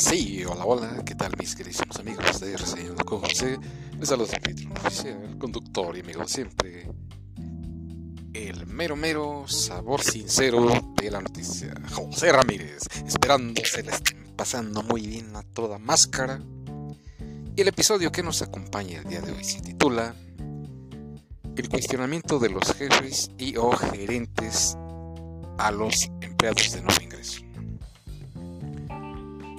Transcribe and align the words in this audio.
Sí, 0.00 0.42
hola, 0.46 0.64
hola, 0.64 1.04
¿qué 1.04 1.14
tal 1.14 1.36
mis 1.38 1.54
queridos 1.54 1.82
amigos 2.00 2.40
de 2.40 2.56
Reseñando 2.56 3.04
con 3.04 3.20
José? 3.20 3.58
Les 3.98 4.08
saluda 4.08 4.38
el 4.42 4.72
oficial, 4.72 5.36
conductor 5.38 5.94
y 5.94 6.00
amigo 6.00 6.26
siempre, 6.26 6.90
el 8.32 8.66
mero 8.66 8.96
mero 8.96 9.44
sabor 9.46 10.00
sincero 10.00 10.66
de 10.96 11.10
la 11.10 11.20
noticia, 11.20 11.74
José 11.92 12.32
Ramírez, 12.32 12.78
esperando 13.06 13.60
se 13.62 13.82
le 13.82 13.90
estén 13.90 14.34
pasando 14.36 14.82
muy 14.82 15.06
bien 15.06 15.36
a 15.36 15.42
toda 15.42 15.78
máscara. 15.78 16.40
Y 17.54 17.60
el 17.60 17.68
episodio 17.68 18.10
que 18.10 18.22
nos 18.22 18.40
acompaña 18.40 19.00
el 19.00 19.04
día 19.04 19.20
de 19.20 19.32
hoy 19.32 19.44
se 19.44 19.60
titula 19.60 20.14
El 21.56 21.68
cuestionamiento 21.68 22.38
de 22.38 22.48
los 22.48 22.72
jefes 22.72 23.30
y 23.36 23.54
o 23.58 23.70
gerentes 23.72 24.78
a 25.58 25.70
los 25.70 26.10
empleados 26.22 26.72
de 26.72 26.80
nuevo 26.80 27.02
ingreso. 27.02 27.49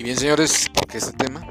Y 0.02 0.04
bien, 0.04 0.18
señores, 0.18 0.68
¿por 0.73 0.88
qué 0.88 0.98
este 0.98 1.14
tema? 1.14 1.46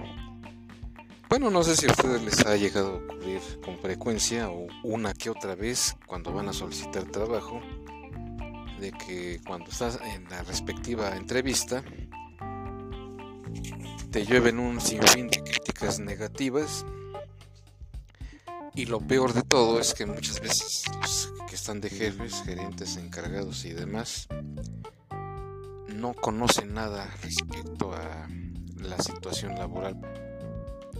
Bueno, 1.28 1.52
no 1.52 1.62
sé 1.62 1.76
si 1.76 1.86
a 1.86 1.92
ustedes 1.92 2.20
les 2.20 2.44
ha 2.44 2.56
llegado 2.56 2.94
a 2.94 2.96
ocurrir 2.96 3.40
con 3.64 3.78
frecuencia 3.78 4.50
o 4.50 4.66
una 4.82 5.14
que 5.14 5.30
otra 5.30 5.54
vez 5.54 5.94
cuando 6.04 6.32
van 6.32 6.48
a 6.48 6.52
solicitar 6.52 7.04
trabajo, 7.04 7.60
de 8.80 8.90
que 8.90 9.40
cuando 9.46 9.70
estás 9.70 10.00
en 10.02 10.28
la 10.28 10.42
respectiva 10.42 11.14
entrevista, 11.16 11.84
te 14.10 14.26
llueven 14.26 14.58
un 14.58 14.80
sinfín 14.80 15.28
de 15.28 15.44
críticas 15.44 16.00
negativas 16.00 16.84
y 18.74 18.86
lo 18.86 18.98
peor 18.98 19.32
de 19.32 19.42
todo 19.42 19.78
es 19.78 19.94
que 19.94 20.06
muchas 20.06 20.40
veces 20.40 20.82
los 21.00 21.32
que 21.48 21.54
están 21.54 21.80
de 21.80 21.88
jefes, 21.88 22.42
gerentes, 22.44 22.96
encargados 22.96 23.64
y 23.64 23.74
demás 23.74 24.26
no 26.00 26.14
conocen 26.14 26.72
nada 26.72 27.06
respecto 27.22 27.92
a 27.92 28.26
la 28.76 28.98
situación 28.98 29.54
laboral 29.56 30.00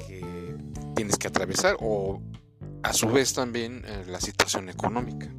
que 0.07 0.57
tienes 0.95 1.17
que 1.17 1.29
atravesar 1.29 1.77
o 1.81 2.21
a 2.83 2.93
su 2.93 3.09
vez 3.09 3.33
también 3.33 3.83
eh, 3.87 4.05
la 4.07 4.21
situación 4.21 4.69
económica. 4.69 5.33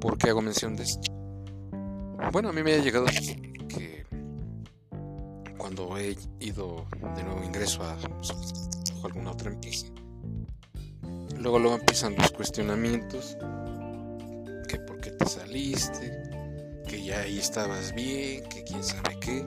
¿Por 0.00 0.18
qué 0.18 0.30
hago 0.30 0.42
mención 0.42 0.74
de 0.74 0.82
esto? 0.82 1.12
Bueno, 2.32 2.48
a 2.48 2.52
mí 2.52 2.62
me 2.62 2.74
ha 2.74 2.78
llegado 2.78 3.06
que 3.68 4.04
cuando 5.56 5.96
he 5.96 6.16
ido 6.40 6.86
de 7.14 7.22
nuevo 7.22 7.44
ingreso 7.44 7.82
a, 7.84 7.96
alguna 9.04 9.30
otra 9.30 9.50
empresa, 9.50 9.86
luego 11.38 11.58
luego 11.58 11.76
empiezan 11.76 12.16
los 12.16 12.30
cuestionamientos, 12.32 13.36
que 14.68 14.78
por 14.78 15.00
qué 15.00 15.10
te 15.12 15.26
saliste, 15.26 16.21
que 16.92 17.02
ya 17.02 17.20
ahí 17.20 17.38
estabas 17.38 17.94
bien, 17.94 18.44
que 18.50 18.62
quién 18.64 18.84
sabe 18.84 19.16
qué. 19.18 19.46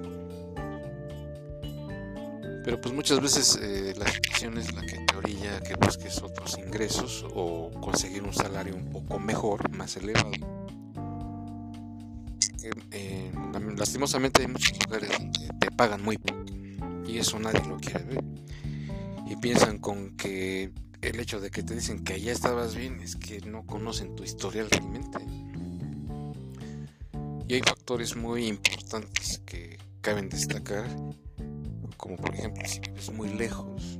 Pero 2.63 2.81
pues 2.81 2.91
muchas 2.91 3.21
veces 3.21 3.59
eh, 3.61 3.93
la 3.95 4.07
situación 4.07 4.57
es 4.57 4.73
la 4.73 4.81
que 4.81 4.97
te 4.97 5.15
orilla 5.15 5.61
que 5.61 5.75
busques 5.75 6.23
otros 6.23 6.57
ingresos 6.57 7.23
o 7.35 7.69
conseguir 7.79 8.23
un 8.23 8.33
salario 8.33 8.75
un 8.75 8.89
poco 8.89 9.19
mejor, 9.19 9.69
más 9.69 9.95
elevado. 9.95 10.31
Eh, 12.89 13.31
lastimosamente 13.77 14.41
hay 14.41 14.47
muchos 14.47 14.80
lugares 14.83 15.11
donde 15.11 15.47
te 15.59 15.69
pagan 15.69 16.02
muy 16.02 16.17
poco 16.17 16.45
y 17.05 17.19
eso 17.19 17.37
nadie 17.37 17.63
lo 17.67 17.77
quiere 17.77 18.05
ver. 18.05 18.23
Y 19.30 19.35
piensan 19.35 19.77
con 19.77 20.17
que 20.17 20.71
el 21.02 21.19
hecho 21.19 21.39
de 21.39 21.52
que 21.52 21.61
te 21.61 21.75
dicen 21.75 22.03
que 22.03 22.13
allá 22.13 22.31
estabas 22.31 22.73
bien 22.73 23.02
es 23.02 23.15
que 23.15 23.39
no 23.41 23.67
conocen 23.67 24.15
tu 24.15 24.23
historial 24.23 24.67
realmente. 24.71 25.19
Y 27.47 27.55
hay 27.55 27.61
factores 27.61 28.15
muy 28.15 28.47
importantes 28.47 29.39
que 29.45 29.77
caben 30.01 30.29
destacar 30.29 30.88
como 31.97 32.17
por 32.17 32.35
ejemplo 32.35 32.67
si 32.67 32.79
vives 32.79 33.11
muy 33.11 33.29
lejos, 33.29 33.99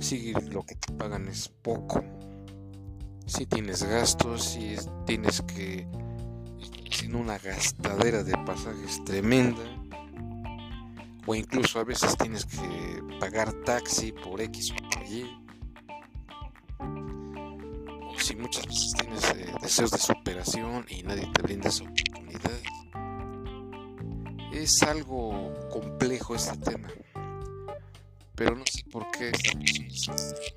si 0.00 0.32
lo 0.32 0.64
que 0.64 0.74
te 0.74 0.92
pagan 0.94 1.28
es 1.28 1.48
poco, 1.48 2.02
si 3.26 3.46
tienes 3.46 3.82
gastos, 3.82 4.44
si 4.44 4.76
tienes 5.06 5.42
que 5.42 5.86
en 7.04 7.14
una 7.14 7.38
gastadera 7.38 8.22
de 8.22 8.32
pasajes 8.44 9.04
tremenda, 9.04 9.62
o 11.26 11.34
incluso 11.34 11.78
a 11.78 11.84
veces 11.84 12.16
tienes 12.16 12.46
que 12.46 13.02
pagar 13.20 13.52
taxi 13.64 14.12
por 14.12 14.40
X 14.40 14.72
o 14.72 14.90
por 14.90 15.06
Y, 15.06 15.24
si 18.30 18.36
muchas 18.36 18.66
veces 18.66 18.92
tienes 18.94 19.24
eh, 19.30 19.52
deseos 19.60 19.90
de 19.90 19.98
superación 19.98 20.86
y 20.88 21.02
nadie 21.02 21.26
te 21.32 21.42
brinda 21.42 21.68
esa 21.68 21.84
oportunidad. 21.84 22.60
Es 24.52 24.82
algo 24.82 25.52
complejo 25.70 26.34
este 26.34 26.56
tema 26.58 26.88
pero 28.40 28.56
no 28.56 28.64
sé 28.64 28.82
por 28.90 29.10
qué 29.10 29.32
es 29.32 30.08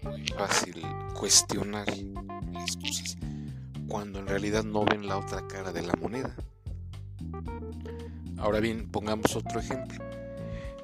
muy 0.03 0.25
fácil 0.37 0.81
cuestionar 1.13 1.85
las 2.53 2.77
cosas 2.77 3.17
cuando 3.89 4.19
en 4.19 4.27
realidad 4.27 4.63
no 4.63 4.85
ven 4.85 5.05
la 5.05 5.17
otra 5.17 5.45
cara 5.49 5.73
de 5.73 5.81
la 5.81 5.91
moneda. 5.95 6.33
Ahora 8.37 8.61
bien, 8.61 8.89
pongamos 8.89 9.35
otro 9.35 9.59
ejemplo. 9.59 10.01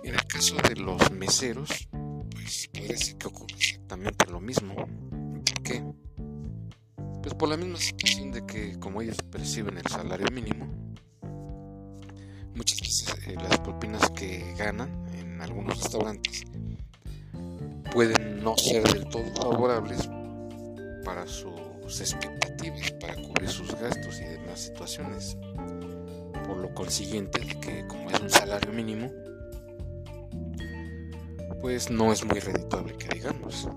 En 0.03 0.13
el 0.13 0.25
caso 0.25 0.57
de 0.57 0.75
los 0.75 1.09
meseros, 1.11 1.87
pues 2.31 2.69
parece 2.73 3.17
que 3.17 3.27
ocurre 3.27 3.55
exactamente 3.55 4.29
lo 4.29 4.41
mismo. 4.41 4.75
¿Por 4.75 5.63
qué? 5.63 5.81
Por 7.39 7.47
la 7.47 7.55
misma 7.55 7.77
situación 7.77 8.33
de 8.33 8.45
que 8.45 8.77
como 8.79 9.01
ellos 9.01 9.15
perciben 9.31 9.77
el 9.77 9.87
salario 9.87 10.27
mínimo, 10.33 10.67
muchas 12.53 12.81
veces 12.81 13.15
eh, 13.27 13.35
las 13.41 13.57
propinas 13.59 14.09
que 14.09 14.53
ganan 14.57 15.07
en 15.17 15.41
algunos 15.41 15.81
restaurantes 15.81 16.43
pueden 17.93 18.43
no 18.43 18.57
ser 18.57 18.83
del 18.83 19.07
todo 19.07 19.23
favorables 19.35 20.09
para 21.05 21.25
sus 21.27 22.01
expectativas, 22.01 22.91
para 22.99 23.15
cubrir 23.15 23.49
sus 23.49 23.73
gastos 23.73 24.19
y 24.19 24.25
demás 24.25 24.59
situaciones. 24.59 25.37
Por 26.45 26.57
lo 26.57 26.73
consiguiente, 26.73 27.39
que 27.61 27.87
como 27.87 28.11
es 28.11 28.19
un 28.19 28.29
salario 28.29 28.73
mínimo, 28.73 29.09
pues 31.61 31.89
no 31.89 32.11
es 32.11 32.25
muy 32.25 32.41
redituable 32.41 32.97
que 32.97 33.07
digamos. 33.15 33.69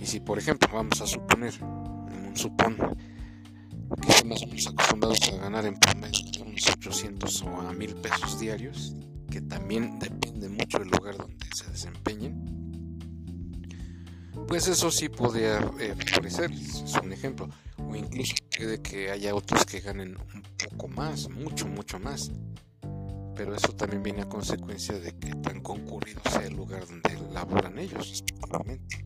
Y 0.00 0.06
si 0.06 0.18
por 0.18 0.38
ejemplo 0.38 0.68
vamos 0.72 1.00
a 1.00 1.06
suponer, 1.06 1.54
supón, 2.36 2.76
que 4.00 4.08
estamos 4.08 4.66
acostumbrados 4.66 5.32
a 5.32 5.36
ganar 5.36 5.66
en 5.66 5.78
promedio 5.78 6.44
unos 6.44 6.68
800 6.68 7.42
o 7.42 7.60
a 7.60 7.72
1000 7.72 7.94
pesos 7.96 8.40
diarios, 8.40 8.94
que 9.30 9.40
también 9.40 9.98
depende 9.98 10.48
mucho 10.48 10.78
del 10.78 10.88
lugar 10.88 11.16
donde 11.16 11.46
se 11.54 11.70
desempeñen, 11.70 12.56
pues 14.46 14.68
eso 14.68 14.90
sí 14.90 15.08
podría 15.08 15.58
eh, 15.80 15.96
es 16.22 16.94
un 17.02 17.12
ejemplo. 17.12 17.48
O 17.78 17.96
incluso 17.96 18.34
puede 18.56 18.80
que 18.80 19.10
haya 19.10 19.34
otros 19.34 19.64
que 19.64 19.80
ganen 19.80 20.16
un 20.16 20.42
poco 20.56 20.88
más, 20.88 21.28
mucho, 21.30 21.66
mucho 21.66 21.98
más. 21.98 22.30
Pero 23.34 23.54
eso 23.54 23.72
también 23.74 24.02
viene 24.02 24.22
a 24.22 24.28
consecuencia 24.28 24.98
de 24.98 25.12
que 25.12 25.30
tan 25.36 25.60
concurrido 25.60 26.20
sea 26.30 26.46
el 26.46 26.54
lugar 26.54 26.86
donde 26.86 27.10
laboran 27.32 27.78
ellos, 27.78 28.08
respectivamente. 28.08 29.04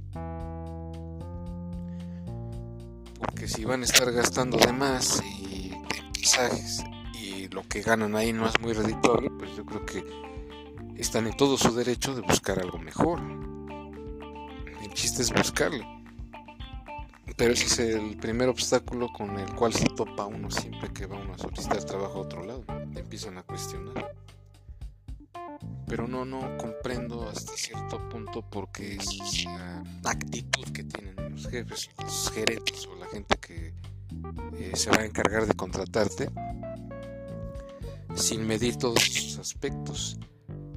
Porque 3.40 3.54
si 3.54 3.64
van 3.64 3.80
a 3.80 3.84
estar 3.86 4.12
gastando 4.12 4.58
de 4.58 4.70
más 4.70 5.22
y 5.24 5.72
en 5.72 6.12
pisajes 6.12 6.84
y 7.14 7.48
lo 7.48 7.62
que 7.62 7.80
ganan 7.80 8.14
ahí 8.14 8.34
no 8.34 8.46
es 8.46 8.60
muy 8.60 8.74
redituable, 8.74 9.30
pues 9.30 9.56
yo 9.56 9.64
creo 9.64 9.86
que 9.86 10.04
están 10.98 11.26
en 11.26 11.34
todo 11.38 11.56
su 11.56 11.74
derecho 11.74 12.14
de 12.14 12.20
buscar 12.20 12.58
algo 12.58 12.78
mejor 12.78 13.18
el 14.82 14.92
chiste 14.92 15.22
es 15.22 15.32
buscarle. 15.32 15.86
Pero 17.38 17.54
ese 17.54 17.64
es 17.64 17.78
el 17.78 18.18
primer 18.18 18.50
obstáculo 18.50 19.08
con 19.10 19.38
el 19.38 19.50
cual 19.54 19.72
se 19.72 19.86
topa 19.86 20.26
uno 20.26 20.50
siempre 20.50 20.92
que 20.92 21.06
va 21.06 21.16
uno 21.16 21.32
a 21.32 21.38
solicitar 21.38 21.82
trabajo 21.84 22.18
a 22.18 22.20
otro 22.20 22.44
lado. 22.44 22.62
Empiezan 22.94 23.38
a 23.38 23.42
cuestionar. 23.42 24.19
Pero 25.90 26.06
no, 26.06 26.24
no 26.24 26.56
comprendo 26.56 27.28
hasta 27.28 27.52
cierto 27.56 28.08
punto 28.08 28.42
porque 28.48 28.94
es 28.94 29.44
la 29.44 30.10
actitud 30.10 30.64
que 30.72 30.84
tienen 30.84 31.16
los 31.32 31.48
jefes, 31.48 31.90
los 31.98 32.30
gerentes 32.30 32.86
o 32.86 32.94
la 32.94 33.06
gente 33.06 33.36
que 33.38 33.74
eh, 34.54 34.72
se 34.74 34.90
va 34.90 34.98
a 34.98 35.04
encargar 35.04 35.46
de 35.46 35.54
contratarte 35.54 36.30
sin 38.14 38.46
medir 38.46 38.76
todos 38.76 39.04
esos 39.04 39.40
aspectos, 39.40 40.16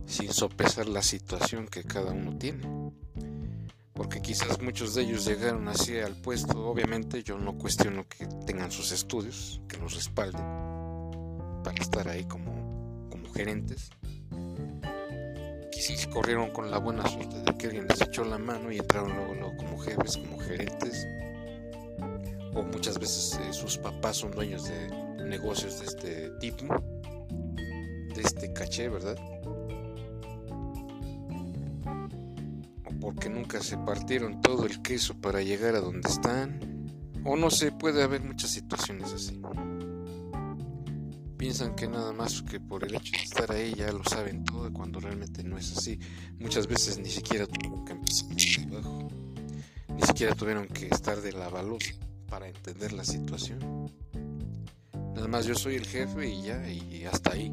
sin 0.07 0.33
sopesar 0.33 0.87
la 0.87 1.03
situación 1.03 1.67
que 1.67 1.83
cada 1.83 2.11
uno 2.11 2.35
tiene 2.37 2.67
porque 3.93 4.21
quizás 4.21 4.61
muchos 4.61 4.95
de 4.95 5.03
ellos 5.03 5.25
llegaron 5.25 5.67
así 5.67 5.97
al 5.97 6.15
puesto. 6.15 6.67
Obviamente 6.67 7.23
yo 7.23 7.37
no 7.37 7.57
cuestiono 7.57 8.05
que 8.07 8.25
tengan 8.45 8.71
sus 8.71 8.91
estudios, 8.91 9.61
que 9.67 9.77
los 9.77 9.95
respalden 9.95 10.43
para 11.63 11.81
estar 11.81 12.07
ahí 12.07 12.25
como, 12.25 13.07
como 13.09 13.31
gerentes. 13.31 13.91
Quizás 15.85 16.07
corrieron 16.07 16.51
con 16.51 16.71
la 16.71 16.77
buena 16.77 17.05
suerte 17.07 17.41
de 17.41 17.57
que 17.57 17.67
alguien 17.67 17.87
les 17.87 17.99
echó 18.01 18.23
la 18.23 18.37
mano 18.37 18.71
y 18.71 18.77
entraron 18.77 19.15
luego, 19.15 19.33
luego 19.33 19.57
como 19.57 19.77
jefes, 19.79 20.17
como 20.17 20.39
gerentes. 20.39 21.05
O 22.53 22.63
muchas 22.63 22.97
veces 22.99 23.39
eh, 23.41 23.51
sus 23.51 23.77
papás 23.77 24.17
son 24.17 24.31
dueños 24.31 24.63
de 24.69 25.25
negocios 25.25 25.79
de 25.79 25.85
este 25.85 26.29
tipo, 26.39 26.65
de 28.15 28.21
este 28.21 28.53
caché, 28.53 28.87
¿verdad? 28.87 29.17
porque 33.03 33.27
nunca 33.29 33.61
se 33.61 33.77
partieron 33.77 34.39
todo 34.41 34.65
el 34.65 34.81
queso 34.81 35.13
para 35.19 35.41
llegar 35.41 35.75
a 35.75 35.81
donde 35.81 36.07
están, 36.07 36.87
o 37.25 37.35
no 37.35 37.49
sé, 37.49 37.73
puede 37.73 38.01
haber 38.01 38.23
muchas 38.23 38.51
situaciones 38.51 39.11
así. 39.11 39.41
Piensan 41.43 41.75
que 41.75 41.89
nada 41.89 42.13
más 42.13 42.41
que 42.41 42.61
por 42.61 42.85
el 42.85 42.95
hecho 42.95 43.11
de 43.11 43.21
estar 43.21 43.51
ahí 43.51 43.73
ya 43.73 43.91
lo 43.91 44.01
saben 44.05 44.45
todo 44.45 44.71
cuando 44.71 45.01
realmente 45.01 45.43
no 45.43 45.57
es 45.57 45.75
así. 45.75 45.99
Muchas 46.39 46.67
veces 46.67 46.97
ni 46.99 47.09
siquiera 47.09 47.45
tuvieron 47.45 47.83
que 47.83 47.91
empezar 47.91 48.29
trabajo, 48.69 49.09
ni 49.89 50.01
siquiera 50.03 50.35
tuvieron 50.35 50.67
que 50.67 50.87
estar 50.87 51.19
de 51.19 51.33
la 51.33 51.49
balosa 51.49 51.95
para 52.29 52.47
entender 52.47 52.93
la 52.93 53.03
situación. 53.03 53.91
Nada 55.13 55.27
más 55.27 55.45
yo 55.45 55.53
soy 55.53 55.75
el 55.75 55.85
jefe 55.85 56.29
y 56.29 56.43
ya, 56.43 56.65
y 56.65 57.03
hasta 57.03 57.33
ahí, 57.33 57.51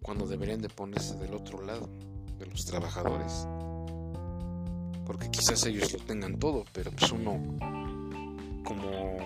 cuando 0.00 0.26
deberían 0.26 0.62
de 0.62 0.70
ponerse 0.70 1.14
del 1.18 1.34
otro 1.34 1.62
lado 1.62 1.90
de 2.38 2.46
los 2.46 2.64
trabajadores. 2.64 3.46
Porque 5.04 5.30
quizás 5.30 5.66
ellos 5.66 5.92
lo 5.92 5.98
tengan 5.98 6.38
todo, 6.38 6.64
pero 6.72 6.90
pues 6.90 7.12
uno 7.12 7.38
como 8.64 9.18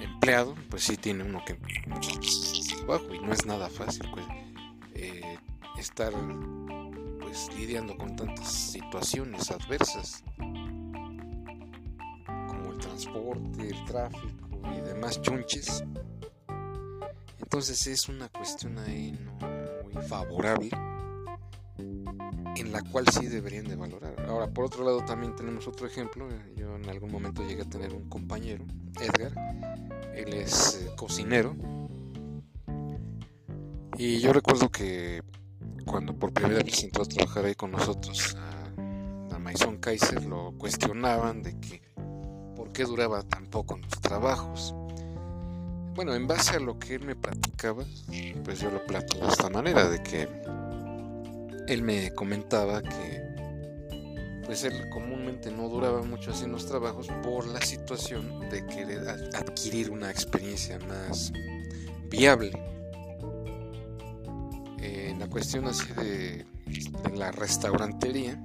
empleado, 0.00 0.54
pues 0.70 0.84
sí 0.84 0.96
tiene 0.96 1.24
uno 1.24 1.44
que 1.44 1.58
trabajo 2.86 3.14
y 3.14 3.18
no 3.18 3.32
es 3.32 3.44
nada 3.46 3.68
fácil 3.68 4.08
pues 4.12 4.24
eh, 4.94 5.38
estar 5.78 6.12
pues 7.20 7.48
lidiando 7.56 7.96
con 7.96 8.14
tantas 8.14 8.48
situaciones 8.48 9.50
adversas 9.50 10.22
como 12.26 12.72
el 12.72 12.78
transporte, 12.78 13.68
el 13.68 13.84
tráfico 13.84 14.60
y 14.76 14.80
demás 14.80 15.20
chunches. 15.20 15.84
Entonces 17.38 17.86
es 17.86 18.08
una 18.08 18.28
cuestión 18.28 18.78
ahí 18.78 19.18
muy 19.92 20.02
favorable 20.04 20.70
en 21.78 22.72
la 22.72 22.82
cual 22.82 23.06
sí 23.08 23.26
deberían 23.26 23.66
de 23.66 23.76
valorar. 23.76 24.14
Ahora, 24.28 24.48
por 24.48 24.64
otro 24.64 24.84
lado, 24.84 25.04
también 25.04 25.36
tenemos 25.36 25.66
otro 25.68 25.86
ejemplo. 25.86 26.26
Yo 26.56 26.74
en 26.76 26.88
algún 26.88 27.12
momento 27.12 27.42
llegué 27.46 27.62
a 27.62 27.68
tener 27.68 27.92
un 27.92 28.08
compañero, 28.08 28.64
Edgar. 29.00 29.32
Él 30.14 30.32
es 30.32 30.82
eh, 30.82 30.90
cocinero. 30.96 31.54
Y 33.98 34.20
yo 34.20 34.32
recuerdo 34.32 34.68
que 34.68 35.22
cuando 35.86 36.14
por 36.14 36.32
primera 36.32 36.62
vez 36.62 36.84
entró 36.84 37.04
a 37.04 37.06
trabajar 37.06 37.46
ahí 37.46 37.54
con 37.54 37.70
nosotros 37.70 38.36
a, 38.36 39.38
Maison 39.38 39.76
Kaiser, 39.78 40.24
lo 40.24 40.52
cuestionaban 40.58 41.40
de 41.44 41.58
que 41.60 41.80
por 42.56 42.72
qué 42.72 42.82
duraba 42.82 43.22
tan 43.22 43.46
poco 43.46 43.78
los 43.78 44.00
trabajos. 44.00 44.74
Bueno, 45.94 46.14
en 46.14 46.26
base 46.26 46.56
a 46.56 46.58
lo 46.58 46.80
que 46.80 46.96
él 46.96 47.06
me 47.06 47.14
platicaba, 47.14 47.84
pues 48.44 48.60
yo 48.60 48.72
lo 48.72 48.84
platico 48.84 49.24
de 49.24 49.32
esta 49.32 49.48
manera, 49.48 49.88
de 49.88 50.02
que 50.02 50.28
él 51.68 51.82
me 51.82 52.10
comentaba 52.10 52.82
que 52.82 53.22
pues 54.44 54.64
él 54.64 54.90
comúnmente 54.90 55.52
no 55.52 55.68
duraba 55.68 56.02
mucho 56.02 56.32
así 56.32 56.46
los 56.46 56.66
trabajos 56.66 57.06
por 57.22 57.46
la 57.46 57.60
situación 57.60 58.48
de 58.50 58.66
querer 58.66 59.08
adquirir 59.32 59.90
una 59.90 60.10
experiencia 60.10 60.80
más 60.80 61.32
viable. 62.10 62.75
Cuestión 65.28 65.66
así 65.66 65.86
de, 65.94 66.46
la 67.14 67.30
restaurantería, 67.32 68.40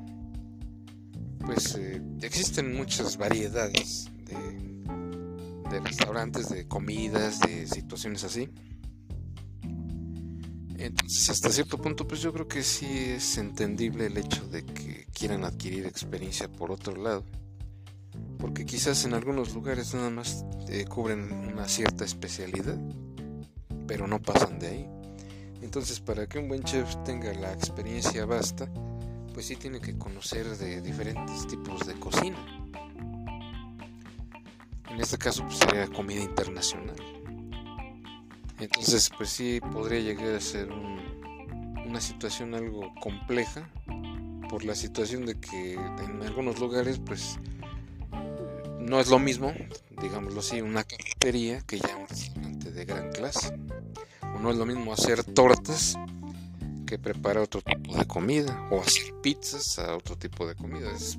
pues 1.46 1.76
eh, 1.76 2.02
existen 2.22 2.76
muchas 2.76 3.18
variedades 3.18 4.10
de, 4.26 5.70
de 5.70 5.80
restaurantes, 5.80 6.50
de 6.50 6.68
comidas, 6.68 7.40
de 7.42 7.68
situaciones 7.68 8.24
así. 8.24 8.50
Entonces, 10.78 11.30
hasta 11.30 11.52
cierto 11.52 11.78
punto, 11.78 12.08
pues 12.08 12.22
yo 12.22 12.34
creo 12.34 12.48
que 12.48 12.64
sí 12.64 12.88
es 12.88 13.38
entendible 13.38 14.08
el 14.08 14.18
hecho 14.18 14.48
de 14.48 14.66
que 14.66 15.06
quieran 15.14 15.44
adquirir 15.44 15.86
experiencia 15.86 16.52
por 16.52 16.72
otro 16.72 16.96
lado. 16.96 17.24
Porque 18.40 18.66
quizás 18.66 19.06
en 19.06 19.14
algunos 19.14 19.54
lugares 19.54 19.94
nada 19.94 20.10
más 20.10 20.44
eh, 20.70 20.86
cubren 20.86 21.32
una 21.32 21.68
cierta 21.68 22.04
especialidad, 22.04 22.80
pero 23.88 24.08
no 24.08 24.20
pasan 24.20 24.58
de 24.58 24.68
ahí. 24.68 24.90
Entonces, 25.62 26.00
para 26.00 26.28
que 26.28 26.40
un 26.40 26.48
buen 26.48 26.64
chef 26.64 26.96
tenga 27.06 27.34
la 27.34 27.54
experiencia 27.54 28.26
basta, 28.26 28.68
pues 29.34 29.46
sí 29.46 29.56
tiene 29.56 29.80
que 29.80 29.98
conocer 29.98 30.58
de 30.58 30.82
diferentes 30.82 31.48
tipos 31.48 31.86
de 31.88 31.94
cocina. 31.96 32.38
En 34.90 35.00
este 35.00 35.18
caso, 35.18 35.44
pues 35.44 35.58
sería 35.60 35.88
comida 35.88 36.22
internacional. 36.22 36.96
Entonces, 38.60 39.10
pues 39.18 39.30
sí, 39.30 39.60
podría 39.72 40.00
llegar 40.00 40.36
a 40.36 40.42
ser 40.42 40.70
una 40.72 42.02
situación 42.02 42.54
algo 42.54 42.94
compleja 43.02 43.70
por 44.50 44.66
la 44.66 44.76
situación 44.76 45.26
de 45.26 45.40
que 45.40 45.74
en 45.74 46.22
algunos 46.24 46.60
lugares, 46.60 47.00
pues 47.00 47.40
no 48.80 49.00
es 49.00 49.10
lo 49.10 49.20
mismo, 49.20 49.54
digámoslo 50.02 50.42
así, 50.42 50.62
una 50.62 50.84
cafetería 50.84 51.62
que 51.62 51.80
ya 51.80 51.96
un 51.96 52.08
restaurante 52.08 52.72
de 52.72 52.86
gran 52.86 53.12
clase. 53.12 53.58
No 54.42 54.52
es 54.52 54.58
lo 54.58 54.66
mismo 54.66 54.92
hacer 54.92 55.24
tortas 55.24 55.98
que 56.86 56.98
preparar 56.98 57.44
otro 57.44 57.62
tipo 57.62 57.96
de 57.96 58.06
comida 58.06 58.68
o 58.72 58.82
hacer 58.82 59.14
pizzas 59.22 59.80
a 59.80 59.96
otro 59.96 60.18
tipo 60.18 60.48
de 60.48 60.56
comida. 60.56 60.92
Es 60.92 61.18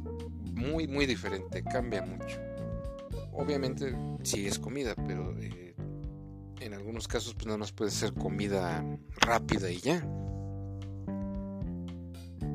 muy, 0.54 0.86
muy 0.86 1.06
diferente, 1.06 1.62
cambia 1.62 2.02
mucho. 2.02 2.38
Obviamente 3.32 3.94
sí 4.22 4.46
es 4.46 4.58
comida, 4.58 4.94
pero... 4.96 5.34
Eh, 5.38 5.62
en 6.62 6.74
algunos 6.74 7.08
casos 7.08 7.34
pues 7.34 7.46
nada 7.46 7.58
más 7.58 7.72
puede 7.72 7.90
ser 7.90 8.14
comida 8.14 8.84
rápida 9.18 9.70
y 9.70 9.78
ya. 9.80 10.06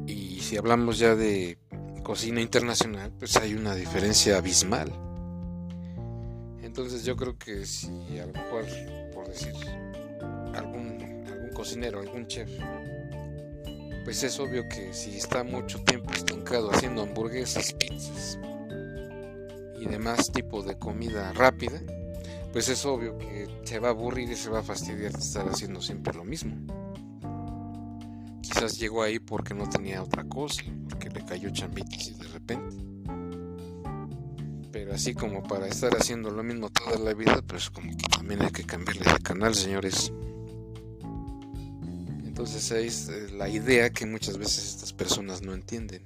Y 0.07 0.39
si 0.39 0.57
hablamos 0.57 0.97
ya 0.97 1.15
de 1.15 1.59
cocina 2.03 2.41
internacional, 2.41 3.11
pues 3.19 3.35
hay 3.35 3.53
una 3.53 3.75
diferencia 3.75 4.37
abismal. 4.37 4.93
Entonces 6.61 7.03
yo 7.03 7.17
creo 7.17 7.37
que 7.37 7.65
si 7.65 7.89
a 8.19 8.25
lo 8.25 8.33
mejor, 8.33 8.65
por 9.13 9.27
decir, 9.27 9.53
algún, 10.57 11.25
algún 11.27 11.49
cocinero, 11.53 11.99
algún 11.99 12.27
chef, 12.27 12.49
pues 14.07 14.23
es 14.23 14.39
obvio 14.39 14.67
que 14.69 14.93
si 14.93 15.17
está 15.17 15.43
mucho 15.43 15.81
tiempo 15.83 16.13
estancado 16.13 16.71
haciendo 16.71 17.01
hamburguesas, 17.03 17.73
pizzas 17.73 18.39
y 19.79 19.85
demás 19.85 20.31
tipo 20.31 20.63
de 20.63 20.77
comida 20.77 21.33
rápida, 21.33 21.81
pues 22.53 22.69
es 22.69 22.85
obvio 22.85 23.17
que 23.17 23.47
se 23.63 23.79
va 23.79 23.89
a 23.89 23.91
aburrir 23.91 24.31
y 24.31 24.35
se 24.35 24.49
va 24.49 24.59
a 24.59 24.63
fastidiar 24.63 25.11
de 25.11 25.19
estar 25.19 25.47
haciendo 25.47 25.81
siempre 25.81 26.13
lo 26.13 26.23
mismo. 26.23 26.55
Quizás 28.41 28.79
llegó 28.79 29.03
ahí 29.03 29.19
porque 29.19 29.53
no 29.53 29.69
tenía 29.69 30.01
otra 30.01 30.23
cosa, 30.23 30.63
porque 30.89 31.09
le 31.09 31.25
cayó 31.25 31.49
chambitas 31.49 32.07
y 32.07 32.13
de 32.13 32.27
repente. 32.29 32.77
Pero 34.71 34.93
así 34.93 35.13
como 35.13 35.43
para 35.43 35.67
estar 35.67 35.93
haciendo 35.95 36.29
lo 36.31 36.43
mismo 36.43 36.69
toda 36.69 36.97
la 36.97 37.13
vida, 37.13 37.41
pues 37.45 37.69
como 37.69 37.89
que 37.89 38.07
también 38.07 38.41
hay 38.41 38.51
que 38.51 38.63
cambiarle 38.63 39.11
de 39.11 39.19
canal, 39.19 39.53
señores. 39.53 40.13
Entonces 42.37 42.69
es 42.69 43.09
eh, 43.09 43.31
la 43.31 43.49
idea 43.49 43.89
que 43.89 44.05
muchas 44.05 44.37
veces 44.37 44.63
estas 44.75 44.93
personas 44.93 45.41
no 45.41 45.55
entienden 45.55 46.03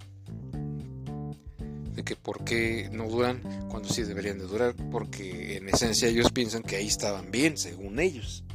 de 1.94 2.04
que 2.06 2.16
por 2.16 2.46
qué 2.46 2.90
no 2.90 3.10
duran 3.10 3.42
cuando 3.68 3.90
sí 3.90 4.04
deberían 4.04 4.38
de 4.40 4.46
durar, 4.46 4.74
porque 4.94 5.58
en 5.58 5.68
esencia 5.68 6.08
ellos 6.08 6.32
piensan 6.32 6.64
que 6.64 6.78
ahí 6.78 6.88
estaban 6.88 7.32
bien, 7.32 7.58
según 7.58 8.00
ellos. 8.00 8.46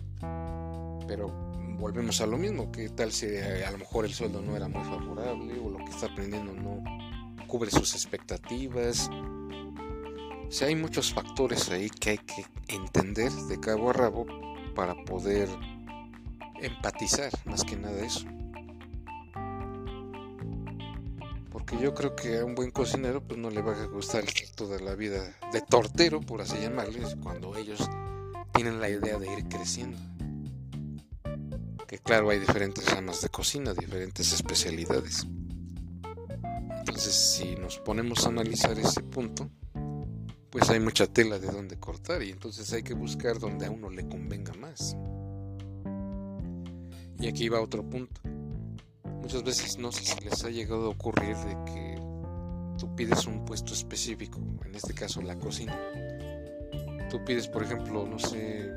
Pero 1.06 1.28
volvemos 1.78 2.22
a 2.22 2.26
lo 2.26 2.38
mismo, 2.38 2.72
que 2.72 2.88
tal 2.88 3.12
si 3.12 3.26
eh, 3.26 3.66
a 3.66 3.70
lo 3.72 3.76
mejor 3.76 4.06
el 4.06 4.14
sueldo 4.14 4.40
no 4.40 4.56
era 4.56 4.68
muy 4.68 4.82
favorable 4.82 5.58
o 5.58 5.68
lo 5.68 5.76
que 5.84 5.90
está 5.90 6.06
aprendiendo 6.06 6.54
no 6.54 6.82
cubre 7.46 7.70
sus 7.70 7.92
expectativas. 7.92 9.10
O 9.10 10.50
sea, 10.50 10.68
hay 10.68 10.76
muchos 10.76 11.12
factores 11.12 11.68
ahí 11.68 11.90
que 11.90 12.08
hay 12.08 12.18
que 12.20 12.46
entender 12.68 13.30
de 13.32 13.60
cabo 13.60 13.90
a 13.90 13.92
rabo 13.92 14.24
para 14.74 14.94
poder 15.04 15.50
empatizar, 16.66 17.30
más 17.44 17.64
que 17.64 17.76
nada 17.76 18.04
eso. 18.04 18.26
porque 21.66 21.82
yo 21.82 21.94
creo 21.94 22.14
que 22.14 22.38
a 22.38 22.44
un 22.44 22.54
buen 22.54 22.70
cocinero 22.70 23.20
pues 23.26 23.40
no 23.40 23.50
le 23.50 23.60
va 23.60 23.72
a 23.72 23.86
gustar 23.86 24.24
toda 24.54 24.78
la 24.78 24.94
vida 24.94 25.34
de 25.52 25.60
tortero, 25.62 26.20
por 26.20 26.40
así 26.40 26.58
llamarles, 26.58 27.16
cuando 27.20 27.56
ellos 27.56 27.80
tienen 28.52 28.78
la 28.78 28.88
idea 28.88 29.18
de 29.18 29.32
ir 29.32 29.48
creciendo. 29.48 29.98
Que 31.88 31.98
claro, 31.98 32.30
hay 32.30 32.38
diferentes 32.38 32.88
ramas 32.88 33.20
de 33.20 33.30
cocina, 33.30 33.74
diferentes 33.74 34.32
especialidades. 34.32 35.26
Entonces, 36.78 37.14
si 37.14 37.56
nos 37.56 37.78
ponemos 37.78 38.26
a 38.26 38.28
analizar 38.28 38.78
ese 38.78 39.02
punto, 39.02 39.50
pues 40.50 40.70
hay 40.70 40.78
mucha 40.78 41.06
tela 41.06 41.40
de 41.40 41.48
donde 41.48 41.80
cortar 41.80 42.22
y 42.22 42.30
entonces 42.30 42.72
hay 42.74 42.82
que 42.84 42.94
buscar 42.94 43.40
donde 43.40 43.66
a 43.66 43.70
uno 43.70 43.90
le 43.90 44.06
convenga 44.06 44.52
más. 44.52 44.94
Y 47.18 47.28
aquí 47.28 47.48
va 47.48 47.60
otro 47.60 47.82
punto 47.82 48.20
Muchas 49.26 49.42
veces 49.42 49.76
no 49.76 49.90
sé 49.90 50.04
si 50.04 50.20
les 50.20 50.44
ha 50.44 50.50
llegado 50.50 50.86
a 50.86 50.90
ocurrir 50.90 51.36
de 51.36 51.72
que 51.72 52.00
tú 52.78 52.94
pides 52.94 53.26
un 53.26 53.44
puesto 53.44 53.72
específico, 53.72 54.38
en 54.64 54.72
este 54.72 54.94
caso 54.94 55.20
la 55.20 55.36
cocina. 55.36 55.76
Tú 57.10 57.24
pides, 57.24 57.48
por 57.48 57.64
ejemplo, 57.64 58.06
no 58.06 58.20
sé, 58.20 58.70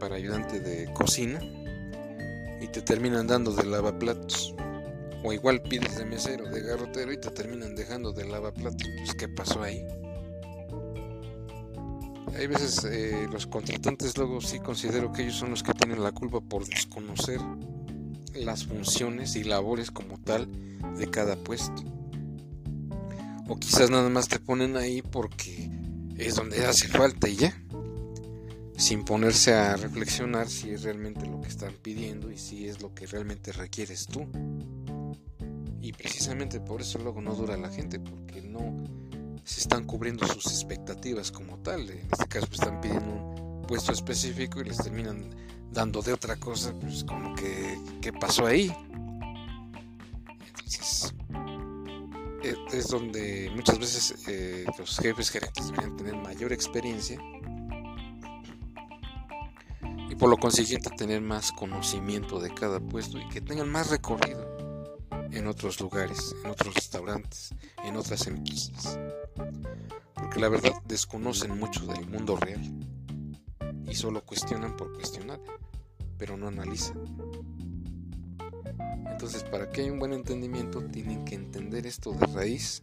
para 0.00 0.16
ayudante 0.16 0.60
de 0.60 0.90
cocina 0.94 1.38
y 2.62 2.66
te 2.68 2.80
terminan 2.80 3.26
dando 3.26 3.52
de 3.52 3.64
lavaplatos 3.64 4.54
O 5.22 5.32
igual 5.32 5.60
pides 5.60 5.98
de 5.98 6.06
mesero, 6.06 6.48
de 6.50 6.62
garrotero 6.62 7.12
y 7.12 7.18
te 7.18 7.30
terminan 7.30 7.74
dejando 7.74 8.12
de 8.12 8.26
lavaplatos. 8.26 8.88
Pues, 8.96 9.14
¿qué 9.16 9.28
pasó 9.28 9.62
ahí? 9.62 9.84
Hay 12.38 12.46
veces 12.46 12.84
eh, 12.84 13.26
los 13.32 13.48
contratantes 13.48 14.16
luego 14.16 14.40
sí 14.40 14.60
considero 14.60 15.12
que 15.12 15.22
ellos 15.22 15.34
son 15.34 15.50
los 15.50 15.64
que 15.64 15.74
tienen 15.74 16.00
la 16.00 16.12
culpa 16.12 16.40
por 16.40 16.64
desconocer 16.64 17.40
las 18.32 18.64
funciones 18.64 19.34
y 19.34 19.42
labores 19.42 19.90
como 19.90 20.20
tal 20.20 20.48
de 20.96 21.10
cada 21.10 21.34
puesto. 21.34 21.82
O 23.48 23.56
quizás 23.56 23.90
nada 23.90 24.08
más 24.08 24.28
te 24.28 24.38
ponen 24.38 24.76
ahí 24.76 25.02
porque 25.02 25.68
es 26.16 26.36
donde 26.36 26.64
hace 26.64 26.86
falta 26.86 27.28
y 27.28 27.34
ya. 27.34 27.60
Sin 28.76 29.04
ponerse 29.04 29.54
a 29.54 29.74
reflexionar 29.74 30.48
si 30.48 30.70
es 30.70 30.82
realmente 30.82 31.26
lo 31.26 31.40
que 31.40 31.48
están 31.48 31.72
pidiendo 31.82 32.30
y 32.30 32.38
si 32.38 32.68
es 32.68 32.80
lo 32.80 32.94
que 32.94 33.08
realmente 33.08 33.50
requieres 33.50 34.06
tú. 34.06 34.28
Y 35.80 35.92
precisamente 35.92 36.60
por 36.60 36.82
eso 36.82 37.00
luego 37.00 37.20
no 37.20 37.34
dura 37.34 37.56
la 37.56 37.70
gente, 37.70 37.98
porque 37.98 38.42
no 38.42 38.84
se 39.48 39.60
están 39.60 39.84
cubriendo 39.84 40.26
sus 40.26 40.44
expectativas 40.46 41.32
como 41.32 41.56
tal. 41.60 41.88
En 41.88 42.06
este 42.12 42.26
caso 42.28 42.46
están 42.52 42.82
pidiendo 42.82 43.10
un 43.10 43.62
puesto 43.66 43.92
específico 43.92 44.60
y 44.60 44.64
les 44.64 44.76
terminan 44.76 45.30
dando 45.72 46.02
de 46.02 46.12
otra 46.12 46.36
cosa, 46.36 46.74
pues 46.78 47.02
como 47.02 47.34
que 47.34 47.78
qué 48.02 48.12
pasó 48.12 48.44
ahí. 48.44 48.70
Entonces 50.46 51.14
eh, 52.42 52.54
es 52.72 52.88
donde 52.88 53.50
muchas 53.56 53.78
veces 53.78 54.28
eh, 54.28 54.66
los 54.78 54.98
jefes 54.98 55.30
gerentes 55.30 55.68
deberían 55.68 55.96
tener 55.96 56.16
mayor 56.16 56.52
experiencia 56.52 57.18
y 60.10 60.14
por 60.14 60.28
lo 60.28 60.36
consiguiente 60.36 60.90
tener 60.90 61.22
más 61.22 61.52
conocimiento 61.52 62.38
de 62.38 62.52
cada 62.52 62.80
puesto 62.80 63.18
y 63.18 63.26
que 63.30 63.40
tengan 63.40 63.70
más 63.70 63.88
recorrido 63.88 64.46
en 65.32 65.46
otros 65.46 65.80
lugares, 65.80 66.34
en 66.44 66.50
otros 66.50 66.74
restaurantes, 66.74 67.54
en 67.82 67.96
otras 67.96 68.26
empresas. 68.26 68.98
Porque 70.28 70.40
la 70.40 70.50
verdad 70.50 70.72
desconocen 70.86 71.58
mucho 71.58 71.86
del 71.86 72.06
mundo 72.06 72.36
real 72.36 72.60
y 73.88 73.94
solo 73.94 74.22
cuestionan 74.26 74.76
por 74.76 74.92
cuestionar, 74.92 75.40
pero 76.18 76.36
no 76.36 76.48
analizan. 76.48 76.98
Entonces, 79.10 79.42
para 79.44 79.70
que 79.70 79.80
haya 79.80 79.90
un 79.90 79.98
buen 79.98 80.12
entendimiento, 80.12 80.84
tienen 80.84 81.24
que 81.24 81.34
entender 81.34 81.86
esto 81.86 82.12
de 82.12 82.26
raíz 82.26 82.82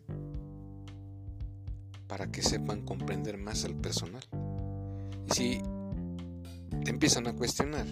para 2.08 2.32
que 2.32 2.42
sepan 2.42 2.82
comprender 2.82 3.38
más 3.38 3.64
al 3.64 3.76
personal. 3.76 4.24
Y 5.30 5.32
si 5.36 5.62
te 6.84 6.90
empiezan 6.90 7.28
a 7.28 7.34
cuestionar 7.34 7.86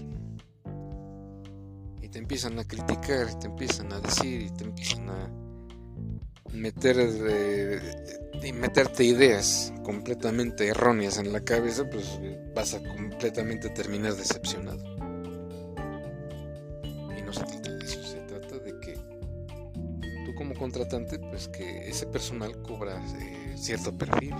y 2.02 2.10
te 2.10 2.18
empiezan 2.18 2.58
a 2.58 2.64
criticar, 2.64 3.30
y 3.32 3.40
te 3.40 3.46
empiezan 3.46 3.94
a 3.94 4.00
decir 4.00 4.42
y 4.42 4.50
te 4.50 4.64
empiezan 4.64 5.12
a 5.12 5.43
meter 6.54 6.98
y 8.42 8.54
meterte 8.54 9.04
ideas 9.04 9.74
completamente 9.84 10.68
erróneas 10.68 11.18
en 11.18 11.32
la 11.32 11.42
cabeza, 11.42 11.90
pues 11.90 12.20
vas 12.56 12.74
a 12.74 12.84
completamente 12.84 13.70
terminar 13.70 14.16
decepcionado. 14.16 14.84
Y 17.18 17.22
no 17.22 17.34
se 17.34 17.44
trata 17.44 17.72
de 17.72 17.86
eso, 17.86 18.04
se 18.04 18.18
trata 18.22 18.58
de 18.60 18.80
que 18.80 18.94
tú 20.26 20.34
como 20.36 20.54
contratante, 20.56 21.20
pues 21.20 21.48
que 21.48 21.90
ese 21.90 22.06
personal 22.08 22.62
cobra 22.62 23.02
eh, 23.20 23.54
cierto 23.56 23.98
perfil. 23.98 24.36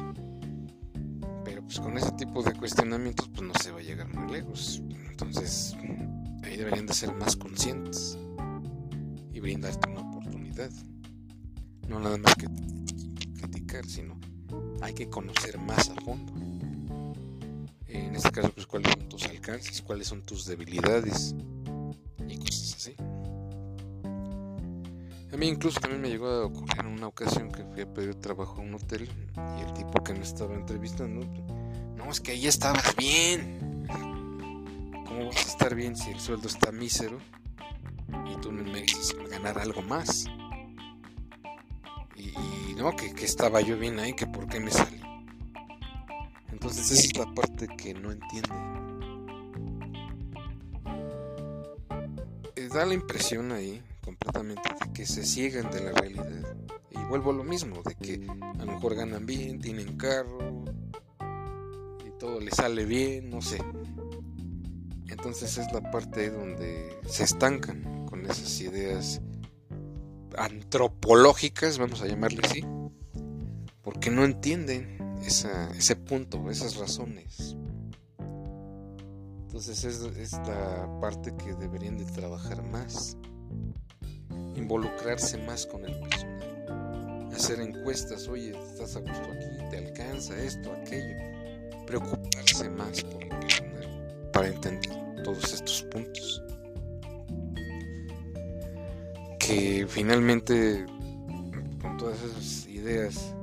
Pero 1.46 1.64
pues 1.64 1.80
con 1.80 1.98
ese 1.98 2.12
tipo 2.14 2.44
de 2.44 2.54
cuestionamientos 2.54 3.30
pues 3.30 3.42
no 3.42 3.54
se 3.62 3.72
va 3.72 3.80
a 3.80 3.84
llegar 3.84 4.08
muy 4.14 4.32
lejos. 4.32 4.82
Entonces 5.10 5.76
ahí 6.44 6.58
deberían 6.58 6.86
de 6.86 6.94
ser 6.94 7.14
más 7.14 7.36
conscientes 7.36 8.18
y 9.32 9.40
brindarte 9.40 9.90
una 9.90 10.02
oportunidad. 10.02 10.72
No 11.88 12.00
nada 12.00 12.18
más 12.18 12.36
que 12.36 12.48
criticar, 13.40 13.86
sino 13.86 14.20
hay 14.82 14.94
que 14.94 15.10
conocer 15.10 15.58
más 15.60 15.90
a 15.90 15.96
fondo. 16.02 16.34
En 17.88 18.16
este 18.16 18.32
caso, 18.32 18.52
pues 18.54 18.66
cuáles 18.68 18.92
son 18.92 19.10
tus 19.10 19.26
alcances, 19.26 19.82
cuáles 19.82 20.08
son 20.08 20.22
tus 20.24 20.46
debilidades 20.46 21.36
y 22.28 22.38
cosas 22.38 22.76
así. 22.76 22.96
A 25.34 25.38
mí 25.38 25.48
incluso 25.48 25.80
también 25.80 26.02
me 26.02 26.10
llegó 26.10 26.28
a 26.28 26.46
ocurrir 26.46 26.80
en 26.80 26.88
una 26.88 27.08
ocasión 27.08 27.52
que 27.52 27.64
fui 27.64 27.82
a 27.82 27.92
pedir 27.92 28.16
trabajo 28.16 28.62
a 28.62 28.64
un 28.64 28.76
hotel 28.76 29.10
y 29.58 29.62
el 29.62 29.74
tipo 29.74 30.04
que 30.04 30.14
me 30.14 30.22
estaba 30.22 30.54
entrevistando, 30.54 31.26
no, 31.96 32.12
es 32.12 32.20
que 32.20 32.32
ahí 32.32 32.46
estabas 32.46 32.96
bien. 32.96 33.88
¿Cómo 35.08 35.26
vas 35.28 35.46
a 35.46 35.50
estar 35.50 35.76
bien 35.76 35.96
si 35.96 36.12
el 36.12 36.20
sueldo 36.20 36.48
está 36.48 36.72
mísero 36.72 37.18
y 38.32 38.40
tú 38.42 38.52
me 38.52 38.64
mereces 38.64 39.16
ganar 39.30 39.58
algo 39.58 39.82
más? 39.82 40.26
No, 42.76 42.96
que, 42.96 43.08
estaba 43.24 43.62
yo 43.62 43.78
bien 43.78 44.00
ahí, 44.00 44.14
que 44.14 44.28
por 44.28 44.48
qué 44.48 44.60
me 44.60 44.72
salí. 44.72 45.02
Entonces 46.52 46.92
esa 46.92 47.08
es 47.08 47.18
la 47.18 47.34
parte 47.34 47.68
que 47.68 47.94
no 47.94 48.12
entiende. 48.12 48.50
Eh, 52.56 52.70
da 52.74 52.86
la 52.86 52.94
impresión 52.94 53.52
ahí 53.52 53.82
completamente 54.04 54.62
de 54.86 54.94
que 54.94 55.06
se 55.06 55.26
ciegan 55.26 55.70
de 55.72 55.82
la 55.82 55.92
realidad. 55.92 56.56
Y 56.92 56.98
vuelvo 57.10 57.32
a 57.32 57.34
lo 57.34 57.44
mismo, 57.44 57.82
de 57.84 57.96
que 57.96 58.26
a 58.30 58.66
lo 58.66 58.72
mejor 58.74 58.96
ganan 58.96 59.26
bien, 59.26 59.60
tienen 59.60 59.98
carro 59.98 60.64
y 62.06 62.18
todo 62.18 62.40
les 62.40 62.56
sale 62.56 62.86
bien, 62.86 63.30
no 63.30 63.42
sé. 63.42 63.60
Entonces 65.08 65.58
es 65.58 65.72
la 65.74 65.82
parte 65.92 66.30
donde 66.30 66.98
se 67.08 67.24
estancan 67.24 68.06
con 68.06 68.26
esas 68.26 68.60
ideas 68.62 69.22
antropológicas, 70.38 71.78
vamos 71.78 72.02
a 72.02 72.08
llamarle 72.08 72.42
así, 72.44 72.66
porque 73.82 74.10
no 74.10 74.24
entienden 74.24 74.98
ese 75.26 75.96
punto, 75.96 76.50
esas 76.50 76.76
razones. 76.78 77.56
Entonces 79.42 79.84
es, 79.84 80.02
es 80.18 80.34
la 80.34 81.00
parte 81.00 81.34
que 81.36 81.54
deberían 81.54 81.98
de 81.98 82.06
trabajar 82.06 82.64
más, 82.70 83.18
involucrarse 84.56 85.38
más 85.38 85.66
con 85.66 85.86
el 85.86 86.00
personal, 86.00 87.30
hacer 87.34 87.60
encuestas, 87.60 88.28
oye, 88.28 88.58
estás 88.72 88.96
a 88.96 89.00
gusto 89.00 89.32
aquí, 89.32 89.70
te 89.70 89.78
alcanza 89.78 90.36
esto, 90.42 90.74
aquello, 90.74 91.16
preocuparse 91.86 92.70
más 92.70 93.04
por 93.04 93.24
el 93.24 93.30
personal 93.30 94.30
para 94.34 94.48
entender 94.48 95.24
todos 95.24 95.54
estos 95.54 95.84
puntos 95.84 96.43
que 99.46 99.86
finalmente 99.90 100.86
con 101.82 101.98
todas 101.98 102.22
esas 102.24 102.68
ideas 102.68 103.36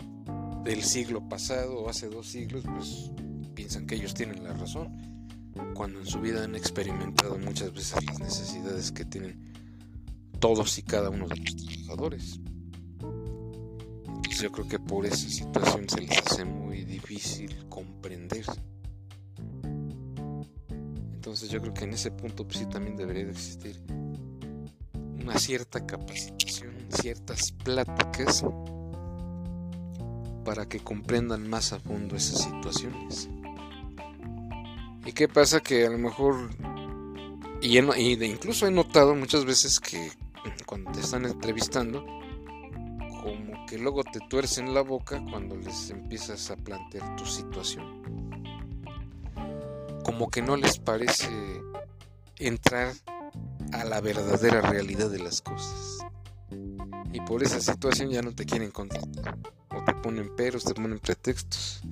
del 0.64 0.82
siglo 0.82 1.28
pasado 1.28 1.80
o 1.80 1.88
hace 1.90 2.08
dos 2.08 2.26
siglos, 2.26 2.64
pues 2.64 3.10
piensan 3.54 3.86
que 3.86 3.96
ellos 3.96 4.14
tienen 4.14 4.42
la 4.42 4.54
razón, 4.54 4.88
cuando 5.74 6.00
en 6.00 6.06
su 6.06 6.20
vida 6.20 6.44
han 6.44 6.54
experimentado 6.54 7.38
muchas 7.38 7.72
veces 7.72 8.04
las 8.06 8.18
necesidades 8.18 8.92
que 8.92 9.04
tienen 9.04 9.52
todos 10.38 10.78
y 10.78 10.82
cada 10.82 11.10
uno 11.10 11.28
de 11.28 11.36
los 11.36 11.56
trabajadores. 11.56 12.40
Entonces 13.00 14.40
yo 14.40 14.52
creo 14.52 14.68
que 14.68 14.78
por 14.78 15.04
esa 15.04 15.28
situación 15.28 15.88
se 15.88 16.00
les 16.00 16.18
hace 16.18 16.44
muy 16.44 16.84
difícil 16.84 17.54
comprender. 17.68 18.44
Entonces 21.12 21.50
yo 21.50 21.60
creo 21.60 21.74
que 21.74 21.84
en 21.84 21.92
ese 21.92 22.10
punto 22.10 22.46
pues 22.46 22.58
sí 22.58 22.66
también 22.66 22.96
debería 22.96 23.24
de 23.24 23.32
existir 23.32 23.76
una 25.22 25.38
cierta 25.38 25.84
capacitación, 25.86 26.74
ciertas 26.90 27.52
pláticas 27.52 28.44
para 30.44 30.66
que 30.66 30.80
comprendan 30.80 31.48
más 31.48 31.72
a 31.72 31.80
fondo 31.80 32.16
esas 32.16 32.42
situaciones. 32.42 33.28
¿Y 35.04 35.12
qué 35.12 35.28
pasa? 35.28 35.60
Que 35.60 35.86
a 35.86 35.90
lo 35.90 35.98
mejor, 35.98 36.50
y, 37.60 37.78
incluso 37.78 38.66
he 38.66 38.70
notado 38.70 39.14
muchas 39.14 39.44
veces 39.44 39.80
que 39.80 40.10
cuando 40.66 40.92
te 40.92 41.00
están 41.00 41.24
entrevistando, 41.24 42.04
como 43.22 43.66
que 43.66 43.78
luego 43.78 44.02
te 44.04 44.20
tuercen 44.28 44.74
la 44.74 44.82
boca 44.82 45.22
cuando 45.30 45.56
les 45.56 45.90
empiezas 45.90 46.50
a 46.50 46.56
plantear 46.56 47.16
tu 47.16 47.26
situación. 47.26 48.00
Como 50.04 50.30
que 50.30 50.42
no 50.42 50.56
les 50.56 50.78
parece 50.78 51.28
entrar 52.36 52.94
a 53.72 53.84
la 53.84 54.00
verdadera 54.00 54.60
realidad 54.60 55.10
de 55.10 55.18
las 55.18 55.42
cosas. 55.42 56.04
Y 57.12 57.20
por 57.20 57.42
esa 57.42 57.60
situación 57.60 58.10
ya 58.10 58.22
no 58.22 58.34
te 58.34 58.44
quieren 58.44 58.70
contratar. 58.70 59.38
O 59.70 59.84
te 59.84 59.94
ponen 59.94 60.34
peros, 60.36 60.64
te 60.64 60.74
ponen 60.74 60.98
pretextos. 60.98 61.82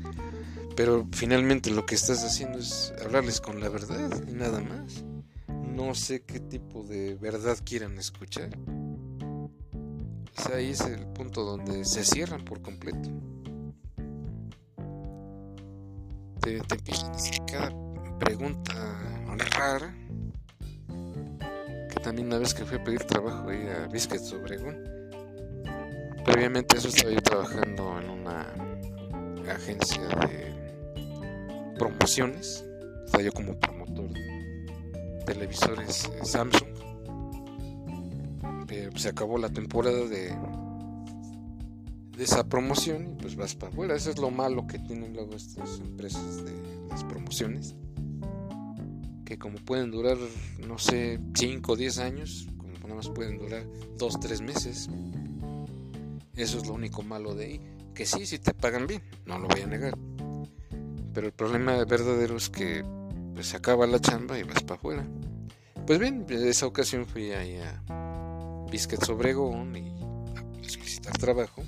Pero 0.76 1.08
finalmente 1.12 1.70
lo 1.70 1.86
que 1.86 1.94
estás 1.94 2.24
haciendo 2.24 2.58
es 2.58 2.92
hablarles 3.04 3.40
con 3.40 3.60
la 3.60 3.68
verdad 3.68 4.10
y 4.28 4.32
nada 4.32 4.60
más. 4.60 5.04
No 5.48 5.94
sé 5.94 6.22
qué 6.22 6.40
tipo 6.40 6.82
de 6.82 7.14
verdad 7.14 7.58
quieran 7.64 7.98
escuchar. 7.98 8.50
ahí 10.54 10.70
es 10.70 10.80
el 10.80 11.06
punto 11.08 11.44
donde 11.44 11.84
se 11.84 12.04
cierran 12.04 12.44
por 12.44 12.62
completo. 12.62 13.10
Te, 16.40 16.60
cada 17.46 17.70
pregunta 18.18 18.74
rara 19.56 19.94
también 22.08 22.28
una 22.28 22.38
vez 22.38 22.54
que 22.54 22.64
fui 22.64 22.78
a 22.78 22.82
pedir 22.82 23.04
trabajo 23.04 23.50
ahí 23.50 23.68
a 23.68 23.86
Biscuits 23.86 24.32
Obregón. 24.32 24.82
Previamente 26.24 26.78
eso 26.78 26.88
estaba 26.88 27.12
yo 27.12 27.20
trabajando 27.20 27.98
en 28.00 28.08
una 28.08 28.46
agencia 29.52 30.08
de 30.08 31.74
promociones. 31.78 32.64
Estaba 33.04 33.22
yo 33.22 33.30
como 33.32 33.60
promotor 33.60 34.08
de 34.08 35.22
televisores 35.26 36.10
Samsung. 36.22 36.70
Pero 38.66 38.98
se 38.98 39.10
acabó 39.10 39.36
la 39.36 39.50
temporada 39.50 40.06
de, 40.06 40.34
de 42.16 42.24
esa 42.24 42.48
promoción 42.48 43.12
y 43.12 43.20
pues 43.20 43.36
vas 43.36 43.54
para 43.54 43.70
afuera. 43.70 43.94
Eso 43.94 44.10
es 44.10 44.16
lo 44.16 44.30
malo 44.30 44.66
que 44.66 44.78
tienen 44.78 45.12
luego 45.12 45.36
estas 45.36 45.78
empresas 45.80 46.42
de 46.42 46.54
las 46.88 47.04
promociones 47.04 47.74
que 49.28 49.38
como 49.38 49.58
pueden 49.58 49.90
durar, 49.90 50.16
no 50.66 50.78
sé, 50.78 51.20
5 51.34 51.72
o 51.72 51.76
10 51.76 51.98
años, 51.98 52.48
como 52.56 52.72
nada 52.78 52.94
más 52.94 53.10
pueden 53.10 53.36
durar 53.36 53.62
2 53.98 54.20
3 54.20 54.40
meses. 54.40 54.88
Eso 56.34 56.56
es 56.56 56.66
lo 56.66 56.72
único 56.72 57.02
malo 57.02 57.34
de 57.34 57.44
ahí. 57.44 57.60
Que 57.94 58.06
sí, 58.06 58.24
sí 58.24 58.38
te 58.38 58.54
pagan 58.54 58.86
bien, 58.86 59.02
no 59.26 59.38
lo 59.38 59.46
voy 59.48 59.60
a 59.60 59.66
negar. 59.66 59.98
Pero 61.12 61.26
el 61.26 61.34
problema 61.34 61.84
verdadero 61.84 62.38
es 62.38 62.48
que 62.48 62.82
pues, 63.34 63.48
se 63.48 63.58
acaba 63.58 63.86
la 63.86 64.00
chamba 64.00 64.38
y 64.38 64.44
vas 64.44 64.62
para 64.62 64.76
afuera. 64.76 65.06
Pues 65.86 65.98
bien, 65.98 66.24
en 66.26 66.48
esa 66.48 66.66
ocasión 66.66 67.04
fui 67.04 67.30
ahí 67.32 67.56
a 67.56 68.66
Biscuits 68.70 69.10
Obregón 69.10 69.76
y 69.76 69.90
a 69.90 70.68
solicitar 70.70 71.18
trabajo. 71.18 71.62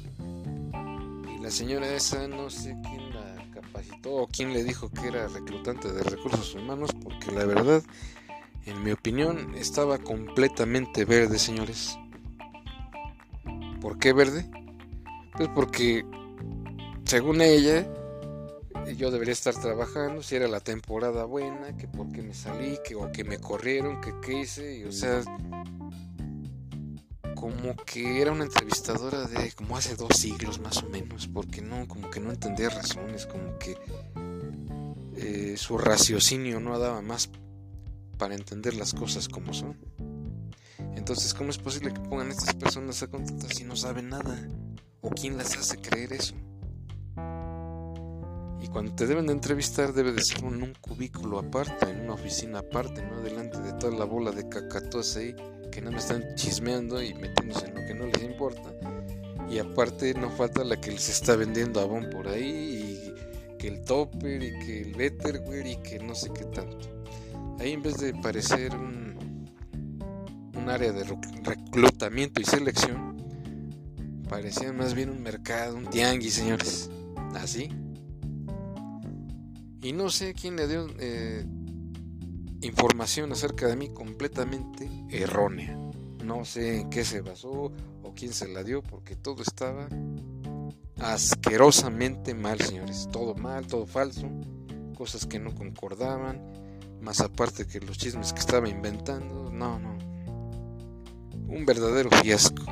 Y 1.29 1.43
la 1.43 1.51
señora 1.51 1.95
esa, 1.95 2.27
no 2.27 2.49
sé 2.49 2.75
quién 2.89 3.11
capacitó 3.51 4.15
o 4.15 4.27
quién 4.27 4.53
le 4.53 4.65
dijo 4.65 4.91
que 4.91 5.09
era 5.09 5.29
reclutante 5.29 5.93
de 5.93 6.03
recursos 6.03 6.55
humanos, 6.55 6.91
la 7.33 7.45
verdad, 7.45 7.83
en 8.67 8.83
mi 8.83 8.93
opinión, 8.93 9.55
estaba 9.55 9.99
completamente 9.99 11.05
verde, 11.05 11.39
señores. 11.39 11.97
¿Por 13.81 13.99
qué 13.99 14.13
verde? 14.13 14.51
Pues 15.37 15.49
porque, 15.55 16.05
según 17.05 17.41
ella, 17.41 17.87
yo 18.97 19.11
debería 19.11 19.33
estar 19.33 19.55
trabajando, 19.55 20.23
si 20.23 20.37
era 20.37 20.49
la 20.49 20.61
temporada 20.61 21.25
buena, 21.25 21.77
que 21.77 21.89
porque 21.89 22.23
me 22.23 22.35
salí, 22.35 22.79
que 22.85 22.97
que 23.13 23.25
me 23.25 23.39
corrieron, 23.39 24.01
que 24.01 24.13
qué 24.23 24.41
hice, 24.41 24.79
y, 24.79 24.85
o 24.85 24.93
sea, 24.93 25.23
como 27.35 27.75
que 27.87 28.21
era 28.21 28.33
una 28.33 28.45
entrevistadora 28.45 29.27
de 29.27 29.53
como 29.53 29.77
hace 29.77 29.97
dos 29.97 30.15
siglos 30.17 30.61
más 30.61 30.83
o 30.83 30.89
menos, 30.91 31.27
porque 31.27 31.63
no, 31.63 31.89
como 31.89 32.11
que 32.11 32.21
no 32.21 32.31
entendía 32.31 32.69
razones, 32.69 33.27
como 33.27 33.59
que 33.59 33.77
su 35.57 35.79
raciocinio 35.79 36.61
no 36.61 36.79
daba 36.79 37.03
más 37.03 37.31
para 38.19 38.35
entender 38.35 38.75
las 38.75 38.93
cosas 38.93 39.29
como 39.29 39.55
son. 39.55 39.79
Entonces, 40.97 41.33
¿cómo 41.33 41.51
es 41.51 41.59
posible 41.59 41.93
que 41.93 42.01
pongan 42.01 42.29
a 42.29 42.33
estas 42.33 42.55
personas 42.55 43.03
a 43.03 43.09
contratar 43.09 43.53
si 43.53 43.65
no 43.65 43.77
saben 43.77 44.11
nada? 44.11 44.47
¿O 45.01 45.11
quién 45.11 45.39
las 45.39 45.57
hace 45.57 45.79
creer 45.79 46.13
eso? 46.13 46.35
Y 48.61 48.69
cuando 48.69 48.95
te 48.95 49.07
deben 49.07 49.27
de 49.27 49.33
entrevistar 49.33 49.95
debe 49.95 50.13
de 50.13 50.23
ser 50.23 50.45
en 50.45 50.63
un 50.63 50.75
cubículo 50.81 51.39
aparte, 51.39 51.89
en 51.91 52.03
una 52.03 52.15
oficina 52.15 52.59
aparte, 52.59 53.03
no 53.03 53.23
delante 53.23 53.59
de 53.61 53.73
toda 53.73 53.97
la 53.97 54.05
bola 54.05 54.33
de 54.33 54.49
cacatúas 54.49 55.17
ahí 55.17 55.35
que 55.73 55.81
no 55.81 55.91
me 55.91 55.99
están 55.99 56.35
chismeando 56.35 57.03
y 57.03 57.15
metiéndose 57.15 57.67
en 57.67 57.75
lo 57.77 57.87
que 57.87 57.95
no 57.95 58.07
les 58.07 58.23
importa. 58.23 58.71
Y 59.49 59.59
aparte 59.59 60.13
no 60.15 60.31
falta 60.31 60.63
la 60.63 60.81
que 60.81 60.91
les 60.91 61.09
está 61.09 61.37
vendiendo 61.37 61.81
abón 61.81 62.11
por 62.11 62.29
ahí 62.29 62.90
que 63.61 63.69
el 63.69 63.85
topper 63.85 64.43
y 64.43 64.59
que 64.65 64.81
el 64.81 64.95
betterware 64.95 65.67
y 65.67 65.77
que 65.77 65.99
no 65.99 66.15
sé 66.15 66.31
qué 66.33 66.45
tanto. 66.45 66.89
Ahí 67.59 67.73
en 67.73 67.83
vez 67.83 67.99
de 67.99 68.15
parecer 68.15 68.75
un, 68.75 69.47
un 70.57 70.69
área 70.71 70.93
de 70.93 71.05
reclutamiento 71.45 72.41
y 72.41 72.45
selección, 72.45 73.17
parecía 74.29 74.73
más 74.73 74.95
bien 74.95 75.11
un 75.11 75.23
mercado, 75.23 75.77
un 75.77 75.85
tianguis, 75.91 76.35
señores. 76.35 76.91
Así. 77.35 77.69
Y 79.83 79.93
no 79.93 80.09
sé 80.09 80.33
quién 80.33 80.57
le 80.57 80.67
dio 80.67 80.87
eh, 80.99 81.45
información 82.63 83.33
acerca 83.33 83.67
de 83.67 83.77
mí 83.77 83.91
completamente 83.91 84.89
errónea. 85.11 85.77
No 86.25 86.47
sé 86.47 86.81
en 86.81 86.91
qué 86.91 87.05
se 87.05 87.21
basó 87.21 87.73
o 88.03 88.15
quién 88.15 88.33
se 88.33 88.49
la 88.49 88.65
dio 88.65 88.83
porque 88.83 89.17
todo 89.17 89.43
estaba 89.43 89.89
asquerosamente 91.01 92.35
mal, 92.35 92.61
señores. 92.61 93.09
Todo 93.13 93.35
mal, 93.35 93.67
todo 93.67 93.87
falso, 93.87 94.29
cosas 94.97 95.27
que 95.27 95.39
no 95.39 95.55
concordaban, 95.55 96.41
más 97.01 97.21
aparte 97.21 97.67
que 97.67 97.81
los 97.81 97.99
chismes 97.99 98.33
que 98.33 98.41
estaba 98.41 98.69
inventando. 98.69 99.51
No, 99.51 99.79
no. 99.79 99.99
Un 101.49 101.65
verdadero 101.67 102.11
fiasco. 102.23 102.65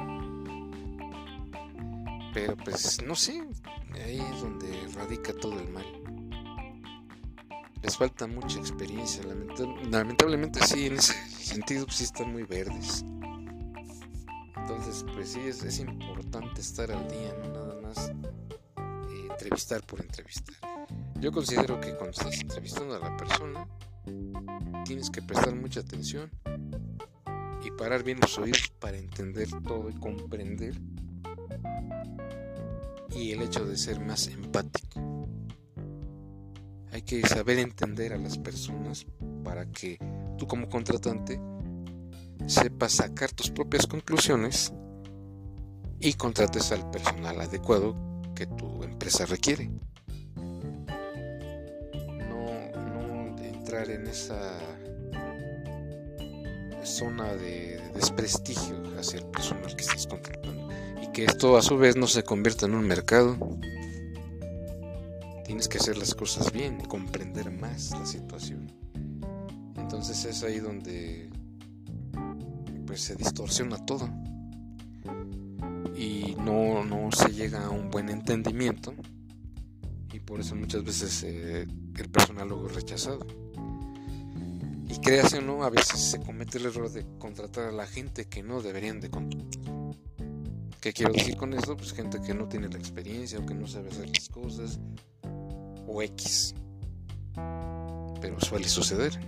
Pero 2.34 2.56
pues 2.56 3.02
no 3.02 3.14
sé, 3.14 3.42
ahí 4.04 4.20
es 4.20 4.40
donde 4.40 4.68
radica 4.94 5.32
todo 5.32 5.58
el 5.58 5.68
mal 5.70 5.86
les 7.82 7.96
falta 7.96 8.26
mucha 8.26 8.58
experiencia. 8.58 9.22
lamentablemente 9.90 10.60
sí, 10.66 10.86
en 10.86 10.94
ese 10.94 11.14
sentido 11.28 11.84
pues, 11.86 11.96
sí 11.96 12.04
están 12.04 12.32
muy 12.32 12.42
verdes. 12.44 13.04
Entonces, 14.56 15.04
pues 15.14 15.30
sí, 15.30 15.40
es, 15.40 15.78
importante 15.78 16.60
estar 16.60 16.90
al 16.92 17.08
día, 17.08 17.34
no 17.42 17.57
eh, 17.96 19.28
entrevistar 19.30 19.82
por 19.82 20.00
entrevistar. 20.00 20.54
Yo 21.20 21.32
considero 21.32 21.80
que 21.80 21.94
cuando 21.94 22.10
estás 22.10 22.40
entrevistando 22.40 22.94
a 22.94 22.98
la 22.98 23.16
persona, 23.16 23.66
tienes 24.84 25.10
que 25.10 25.22
prestar 25.22 25.54
mucha 25.54 25.80
atención 25.80 26.30
y 27.64 27.70
parar 27.72 28.02
bien 28.02 28.18
los 28.20 28.38
oídos 28.38 28.72
para 28.78 28.96
entender 28.96 29.48
todo 29.66 29.90
y 29.90 29.94
comprender. 29.94 30.74
Y 33.10 33.32
el 33.32 33.42
hecho 33.42 33.64
de 33.64 33.76
ser 33.76 34.00
más 34.00 34.28
empático. 34.28 35.26
Hay 36.92 37.02
que 37.02 37.26
saber 37.26 37.58
entender 37.58 38.12
a 38.12 38.18
las 38.18 38.38
personas 38.38 39.06
para 39.44 39.66
que 39.66 39.98
tú 40.36 40.46
como 40.46 40.68
contratante 40.68 41.40
sepas 42.46 42.92
sacar 42.92 43.32
tus 43.32 43.50
propias 43.50 43.86
conclusiones 43.86 44.72
y 46.00 46.14
contrates 46.14 46.72
al 46.72 46.88
personal 46.90 47.40
adecuado 47.40 47.96
que 48.34 48.46
tu 48.46 48.82
empresa 48.82 49.26
requiere. 49.26 49.70
No, 52.28 53.36
entrar 53.42 53.90
en 53.90 54.06
esa 54.06 54.58
zona 56.84 57.34
de 57.34 57.80
desprestigio 57.94 58.76
hacia 58.98 59.18
el 59.18 59.26
personal 59.26 59.74
que 59.76 59.82
estás 59.82 60.06
contratando 60.06 60.68
y 61.02 61.08
que 61.12 61.24
esto 61.24 61.56
a 61.56 61.62
su 61.62 61.76
vez 61.76 61.96
no 61.96 62.06
se 62.06 62.22
convierta 62.22 62.66
en 62.66 62.74
un 62.74 62.86
mercado 62.86 63.36
tienes 65.48 65.66
que 65.66 65.78
hacer 65.78 65.96
las 65.96 66.14
cosas 66.14 66.52
bien, 66.52 66.78
comprender 66.82 67.50
más 67.50 67.92
la 67.92 68.04
situación. 68.04 68.70
Entonces 69.76 70.26
es 70.26 70.42
ahí 70.42 70.58
donde 70.58 71.30
pues 72.86 73.00
se 73.00 73.16
distorsiona 73.16 73.78
todo 73.86 74.10
y 75.98 76.36
no, 76.38 76.84
no 76.84 77.10
se 77.10 77.32
llega 77.32 77.66
a 77.66 77.70
un 77.70 77.90
buen 77.90 78.08
entendimiento 78.08 78.94
y 80.12 80.20
por 80.20 80.38
eso 80.40 80.54
muchas 80.54 80.84
veces 80.84 81.24
eh, 81.24 81.66
el 81.96 82.08
personal 82.08 82.48
luego 82.48 82.68
es 82.68 82.76
rechazado. 82.76 83.26
Y 84.88 84.96
créase 85.00 85.38
o 85.38 85.42
no, 85.42 85.64
a 85.64 85.70
veces 85.70 86.00
se 86.00 86.20
comete 86.20 86.58
el 86.58 86.66
error 86.66 86.90
de 86.90 87.04
contratar 87.18 87.66
a 87.66 87.72
la 87.72 87.86
gente 87.86 88.26
que 88.26 88.42
no 88.44 88.62
deberían 88.62 89.00
de 89.00 89.10
contratar. 89.10 89.60
¿Qué 90.80 90.92
quiero 90.92 91.12
decir 91.12 91.36
con 91.36 91.52
esto? 91.52 91.76
Pues 91.76 91.92
gente 91.92 92.20
que 92.22 92.32
no 92.32 92.46
tiene 92.46 92.68
la 92.68 92.78
experiencia 92.78 93.40
o 93.40 93.44
que 93.44 93.54
no 93.54 93.66
sabe 93.66 93.90
hacer 93.90 94.08
las 94.08 94.28
cosas 94.28 94.78
o 95.86 96.00
X. 96.00 96.54
Pero 98.20 98.40
suele 98.40 98.68
suceder. 98.68 99.18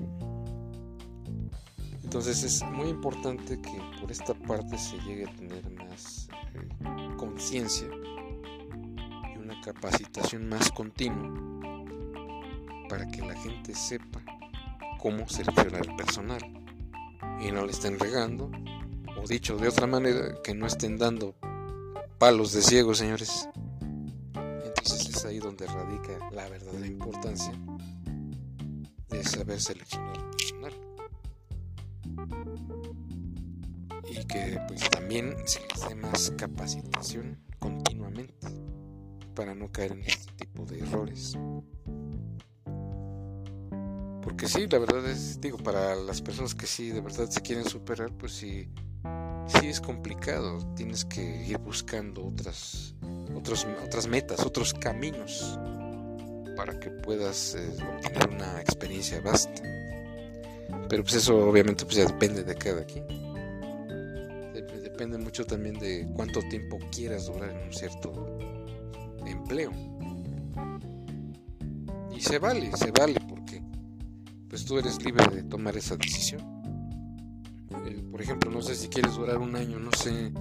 Entonces 2.04 2.42
es 2.44 2.62
muy 2.62 2.88
importante 2.88 3.60
que 3.60 4.00
por 4.00 4.10
esta 4.10 4.34
parte 4.34 4.78
se 4.78 4.96
llegue 5.00 5.26
a 5.26 5.36
tener 5.36 5.68
más 5.70 6.19
conciencia 7.16 7.88
y 9.34 9.38
una 9.38 9.60
capacitación 9.60 10.48
más 10.48 10.70
continua 10.70 11.30
para 12.88 13.06
que 13.06 13.22
la 13.22 13.34
gente 13.36 13.74
sepa 13.74 14.22
cómo 14.98 15.28
seleccionar 15.28 15.86
el 15.86 15.96
personal 15.96 16.40
y 17.40 17.50
no 17.50 17.64
le 17.64 17.72
estén 17.72 17.98
regando 17.98 18.50
o 19.16 19.26
dicho 19.26 19.56
de 19.56 19.68
otra 19.68 19.86
manera 19.86 20.34
que 20.42 20.54
no 20.54 20.66
estén 20.66 20.98
dando 20.98 21.34
palos 22.18 22.52
de 22.52 22.62
ciego 22.62 22.94
señores 22.94 23.48
es 25.20 25.24
ahí 25.24 25.38
donde 25.38 25.66
radica 25.66 26.18
la 26.32 26.48
verdadera 26.48 26.86
importancia 26.86 27.52
de 29.08 29.24
saber 29.24 29.60
seleccionar 29.60 30.30
personal. 30.30 30.89
Y 34.20 34.24
que 34.24 34.60
pues 34.68 34.88
también 34.90 35.34
se 35.46 35.60
les 35.60 35.88
dé 35.88 35.94
más 35.94 36.30
capacitación 36.36 37.38
continuamente 37.58 38.48
para 39.34 39.54
no 39.54 39.72
caer 39.72 39.92
en 39.92 40.02
este 40.02 40.32
tipo 40.34 40.66
de 40.66 40.80
errores. 40.80 41.38
Porque 44.22 44.46
sí, 44.46 44.66
la 44.68 44.78
verdad 44.78 45.08
es, 45.08 45.40
digo, 45.40 45.56
para 45.56 45.94
las 45.96 46.20
personas 46.20 46.54
que 46.54 46.66
sí 46.66 46.90
de 46.90 47.00
verdad 47.00 47.30
se 47.30 47.40
quieren 47.40 47.64
superar, 47.64 48.12
pues 48.12 48.32
sí, 48.32 48.68
sí 49.46 49.68
es 49.68 49.80
complicado. 49.80 50.58
Tienes 50.76 51.06
que 51.06 51.46
ir 51.46 51.56
buscando 51.58 52.26
otras, 52.26 52.94
otros, 53.34 53.66
otras 53.82 54.06
metas, 54.06 54.44
otros 54.44 54.74
caminos 54.74 55.58
para 56.56 56.78
que 56.78 56.90
puedas 56.90 57.54
eh, 57.54 57.74
obtener 57.96 58.28
una 58.28 58.60
experiencia 58.60 59.22
vasta. 59.22 59.62
Pero 60.90 61.02
pues 61.04 61.14
eso 61.14 61.38
obviamente 61.38 61.86
pues 61.86 61.96
ya 61.96 62.04
depende 62.04 62.44
de 62.44 62.54
cada 62.54 62.84
quien. 62.84 63.29
Depende 65.00 65.16
mucho 65.16 65.46
también 65.46 65.78
de 65.78 66.06
cuánto 66.14 66.42
tiempo 66.42 66.78
quieras 66.92 67.24
durar 67.24 67.48
en 67.48 67.68
un 67.68 67.72
cierto 67.72 68.38
empleo. 69.24 69.72
Y 72.14 72.20
se 72.20 72.38
vale, 72.38 72.70
se 72.76 72.90
vale 72.90 73.18
porque 73.26 73.62
pues 74.50 74.66
tú 74.66 74.76
eres 74.76 75.02
libre 75.02 75.26
de 75.28 75.42
tomar 75.44 75.74
esa 75.78 75.96
decisión. 75.96 76.42
Por 78.10 78.20
ejemplo, 78.20 78.50
no 78.50 78.60
sé 78.60 78.74
si 78.74 78.88
quieres 78.88 79.14
durar 79.14 79.38
un 79.38 79.56
año, 79.56 79.80
no 79.80 79.90
sé, 79.92 80.34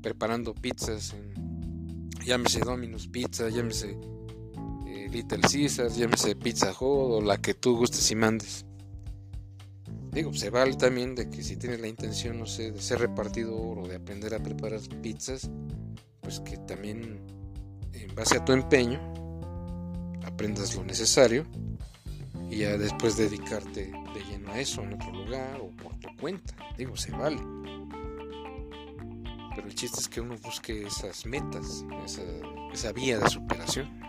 preparando 0.00 0.54
pizzas 0.54 1.12
en, 1.14 2.08
llámese 2.24 2.60
Domino's 2.60 3.08
Pizza, 3.08 3.48
llámese 3.48 3.98
eh, 4.86 5.08
Little 5.10 5.40
Caesars, 5.40 5.96
llámese 5.96 6.36
Pizza 6.36 6.70
Hut 6.70 6.78
o 7.14 7.20
la 7.20 7.38
que 7.38 7.54
tú 7.54 7.76
gustes 7.76 8.08
y 8.12 8.14
mandes. 8.14 8.64
Digo, 10.14 10.32
se 10.32 10.48
vale 10.48 10.76
también 10.76 11.16
de 11.16 11.28
que 11.28 11.42
si 11.42 11.56
tienes 11.56 11.80
la 11.80 11.88
intención, 11.88 12.38
no 12.38 12.46
sé, 12.46 12.70
de 12.70 12.80
ser 12.80 13.00
repartidor 13.00 13.80
o 13.80 13.88
de 13.88 13.96
aprender 13.96 14.32
a 14.32 14.38
preparar 14.38 14.80
pizzas, 15.02 15.50
pues 16.20 16.38
que 16.38 16.56
también 16.56 17.20
en 17.92 18.14
base 18.14 18.36
a 18.36 18.44
tu 18.44 18.52
empeño 18.52 19.00
aprendas 20.24 20.76
lo 20.76 20.84
necesario 20.84 21.44
y 22.48 22.58
ya 22.58 22.78
después 22.78 23.16
dedicarte 23.16 23.90
de 24.14 24.24
lleno 24.30 24.52
a 24.52 24.60
eso 24.60 24.82
en 24.82 24.94
otro 24.94 25.10
lugar 25.10 25.60
o 25.60 25.70
por 25.70 25.98
tu 25.98 26.08
cuenta. 26.16 26.54
Digo, 26.78 26.96
se 26.96 27.10
vale. 27.10 27.40
Pero 29.56 29.66
el 29.66 29.74
chiste 29.74 29.98
es 29.98 30.08
que 30.08 30.20
uno 30.20 30.36
busque 30.38 30.86
esas 30.86 31.26
metas, 31.26 31.84
esa, 32.04 32.22
esa 32.72 32.92
vía 32.92 33.18
de 33.18 33.28
superación. 33.28 34.00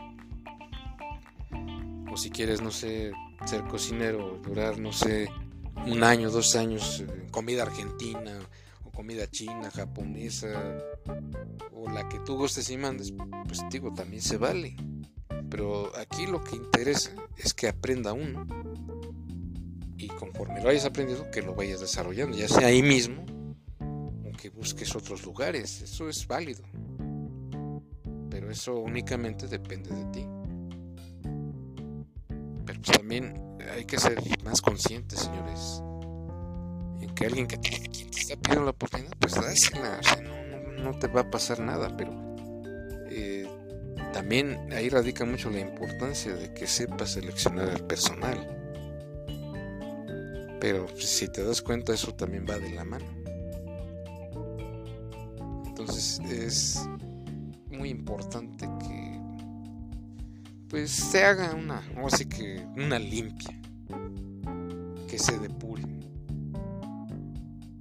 O 2.11 2.15
si 2.15 2.29
quieres, 2.29 2.61
no 2.61 2.69
sé, 2.69 3.11
ser 3.45 3.63
cocinero, 3.63 4.39
durar, 4.43 4.77
no 4.77 4.93
sé, 4.93 5.29
un 5.85 6.03
año, 6.03 6.29
dos 6.31 6.55
años 6.55 7.01
en 7.01 7.29
comida 7.29 7.63
argentina 7.63 8.39
o 8.83 8.91
comida 8.91 9.29
china, 9.29 9.69
japonesa 9.71 10.79
o 11.71 11.89
la 11.89 12.07
que 12.09 12.19
tú 12.19 12.37
gustes 12.37 12.69
y 12.69 12.77
mandes, 12.77 13.13
pues 13.47 13.63
digo, 13.69 13.93
también 13.93 14.21
se 14.21 14.37
vale. 14.37 14.75
Pero 15.49 15.91
aquí 15.97 16.25
lo 16.27 16.43
que 16.43 16.55
interesa 16.55 17.11
es 17.37 17.53
que 17.53 17.67
aprenda 17.67 18.13
uno 18.13 18.45
y 19.97 20.07
conforme 20.07 20.61
lo 20.61 20.69
hayas 20.69 20.85
aprendido, 20.85 21.29
que 21.31 21.41
lo 21.41 21.55
vayas 21.55 21.79
desarrollando, 21.79 22.37
ya 22.37 22.47
sea 22.47 22.67
ahí 22.67 22.81
mismo 22.81 23.25
o 23.79 24.31
que 24.37 24.49
busques 24.49 24.95
otros 24.95 25.23
lugares. 25.23 25.81
Eso 25.81 26.09
es 26.09 26.27
válido. 26.27 26.63
Pero 28.29 28.51
eso 28.51 28.75
únicamente 28.75 29.47
depende 29.47 29.89
de 29.91 30.05
ti. 30.11 30.27
Pero 32.65 32.81
pues 32.81 32.97
también 32.97 33.54
hay 33.73 33.85
que 33.85 33.97
ser 33.97 34.21
más 34.43 34.61
conscientes, 34.61 35.19
señores. 35.19 35.81
En 37.01 37.13
que 37.15 37.25
alguien 37.25 37.47
que 37.47 37.57
te, 37.57 37.69
está 37.69 38.35
pidiendo 38.35 38.65
la 38.65 38.71
oportunidad, 38.71 39.13
pues 39.19 39.35
dásela. 39.35 39.99
O 40.17 40.21
no, 40.21 40.83
no, 40.83 40.99
te 40.99 41.07
va 41.07 41.21
a 41.21 41.29
pasar 41.29 41.59
nada, 41.59 41.95
pero 41.95 42.11
eh, 43.09 43.47
también 44.13 44.71
ahí 44.73 44.89
radica 44.89 45.25
mucho 45.25 45.49
la 45.49 45.59
importancia 45.59 46.33
de 46.33 46.53
que 46.53 46.67
sepas 46.67 47.13
seleccionar 47.13 47.69
el 47.69 47.83
personal. 47.83 48.51
Pero 50.59 50.87
si 50.97 51.27
te 51.27 51.43
das 51.43 51.61
cuenta, 51.61 51.93
eso 51.93 52.13
también 52.15 52.45
va 52.49 52.57
de 52.57 52.71
la 52.71 52.83
mano. 52.83 53.05
Entonces 55.67 56.19
es 56.29 56.79
muy 57.69 57.89
importante 57.89 58.65
pues 60.75 60.91
se 60.91 61.23
haga 61.23 61.55
una, 61.55 61.81
o 62.03 62.09
que 62.27 62.67
una 62.75 62.99
limpia, 62.99 63.57
que 65.07 65.17
se 65.17 65.39
depure 65.39 65.83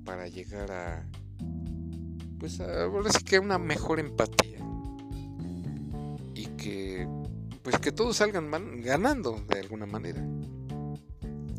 para 0.04 0.28
llegar 0.28 0.70
a, 0.70 1.04
pues 2.38 2.60
a, 2.60 2.84
así 3.04 3.24
que 3.24 3.40
una 3.40 3.58
mejor 3.58 3.98
empatía 3.98 4.60
y 6.36 6.46
que, 6.56 7.08
pues 7.64 7.80
que 7.80 7.90
todos 7.90 8.16
salgan 8.16 8.48
ganando 8.80 9.44
de 9.48 9.58
alguna 9.58 9.86
manera. 9.86 10.24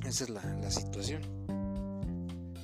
Esa 0.07 0.23
es 0.23 0.29
la, 0.29 0.41
la 0.41 0.71
situación. 0.71 1.21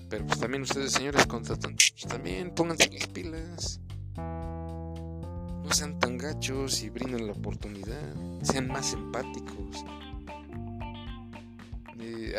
Pero 0.10 0.26
pues 0.26 0.40
también 0.40 0.62
ustedes, 0.62 0.94
señores 0.94 1.26
contratantes, 1.26 1.92
pues 1.92 2.08
también 2.08 2.56
pónganse 2.56 2.90
las 2.90 3.08
pilas 3.08 3.82
sean 5.72 6.00
tan 6.00 6.18
gachos 6.18 6.82
y 6.84 6.90
brinden 6.90 7.28
la 7.28 7.34
oportunidad, 7.34 8.16
sean 8.42 8.68
más 8.68 8.94
empáticos. 8.94 9.86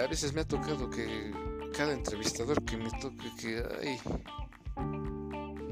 a 0.03 0.07
veces 0.07 0.33
me 0.33 0.41
ha 0.41 0.45
tocado 0.45 0.91
que 0.91 1.33
cada 1.77 1.93
entrevistador 1.93 2.63
que 2.65 2.77
me 2.77 2.91
toque 3.01 3.31
que 3.39 3.63
ay, 3.83 3.99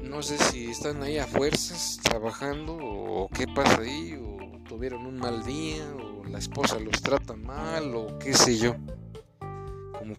no 0.03 0.21
sé 0.21 0.37
si 0.37 0.69
están 0.69 1.01
ahí 1.03 1.17
a 1.17 1.27
fuerzas 1.27 1.99
trabajando 2.03 2.77
o 2.81 3.29
qué 3.29 3.47
pasa 3.47 3.81
ahí 3.81 4.13
o 4.13 4.59
tuvieron 4.67 5.05
un 5.05 5.17
mal 5.17 5.43
día 5.43 5.83
o 5.95 6.23
la 6.25 6.39
esposa 6.39 6.79
los 6.79 7.01
trata 7.01 7.35
mal 7.35 7.95
o 7.95 8.17
qué 8.19 8.33
sé 8.33 8.57
yo 8.57 8.75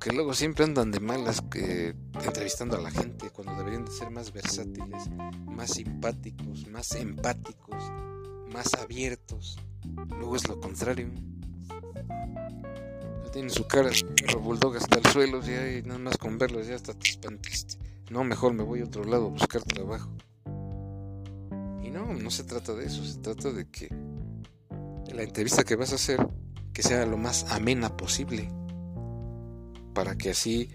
que 0.03 0.13
luego 0.13 0.35
siempre 0.35 0.65
andan 0.65 0.91
de 0.91 0.99
malas 0.99 1.41
que, 1.43 1.95
entrevistando 2.25 2.77
a 2.77 2.81
la 2.81 2.91
gente 2.91 3.31
cuando 3.31 3.55
deberían 3.55 3.85
de 3.85 3.93
ser 3.93 4.11
más 4.11 4.33
versátiles, 4.33 5.09
más 5.47 5.71
simpáticos, 5.71 6.67
más 6.67 6.93
empáticos, 6.95 7.85
más 8.53 8.75
abiertos. 8.75 9.59
Luego 10.09 10.37
es 10.37 10.49
lo 10.49 10.61
contrario. 10.61 11.09
tiene 13.33 13.51
su 13.51 13.67
cara, 13.67 13.91
bulldog 14.41 14.77
hasta 14.77 14.99
el 14.99 15.07
suelo, 15.07 15.41
y 15.41 15.83
nada 15.83 15.99
más 15.99 16.19
con 16.19 16.37
verlos 16.37 16.67
ya 16.67 16.75
hasta 16.75 16.95
te 16.95 17.09
espantaste. 17.09 17.79
No, 18.11 18.25
mejor 18.25 18.55
me 18.55 18.65
voy 18.65 18.81
a 18.81 18.85
otro 18.85 19.05
lado 19.05 19.27
a 19.27 19.31
buscar 19.31 19.63
trabajo. 19.63 20.11
Y 21.83 21.91
no, 21.91 22.13
no 22.13 22.31
se 22.31 22.45
trata 22.45 22.75
de 22.75 22.87
eso, 22.87 23.05
se 23.05 23.19
trata 23.19 23.53
de 23.53 23.71
que 23.71 23.89
la 25.15 25.23
entrevista 25.23 25.65
que 25.65 25.77
vas 25.77 25.93
a 25.93 25.97
hacer 25.97 26.27
que 26.73 26.83
sea 26.83 27.07
lo 27.07 27.19
más 27.19 27.51
amena 27.51 27.97
posible 27.97 28.51
para 29.93 30.17
que 30.17 30.31
así 30.31 30.71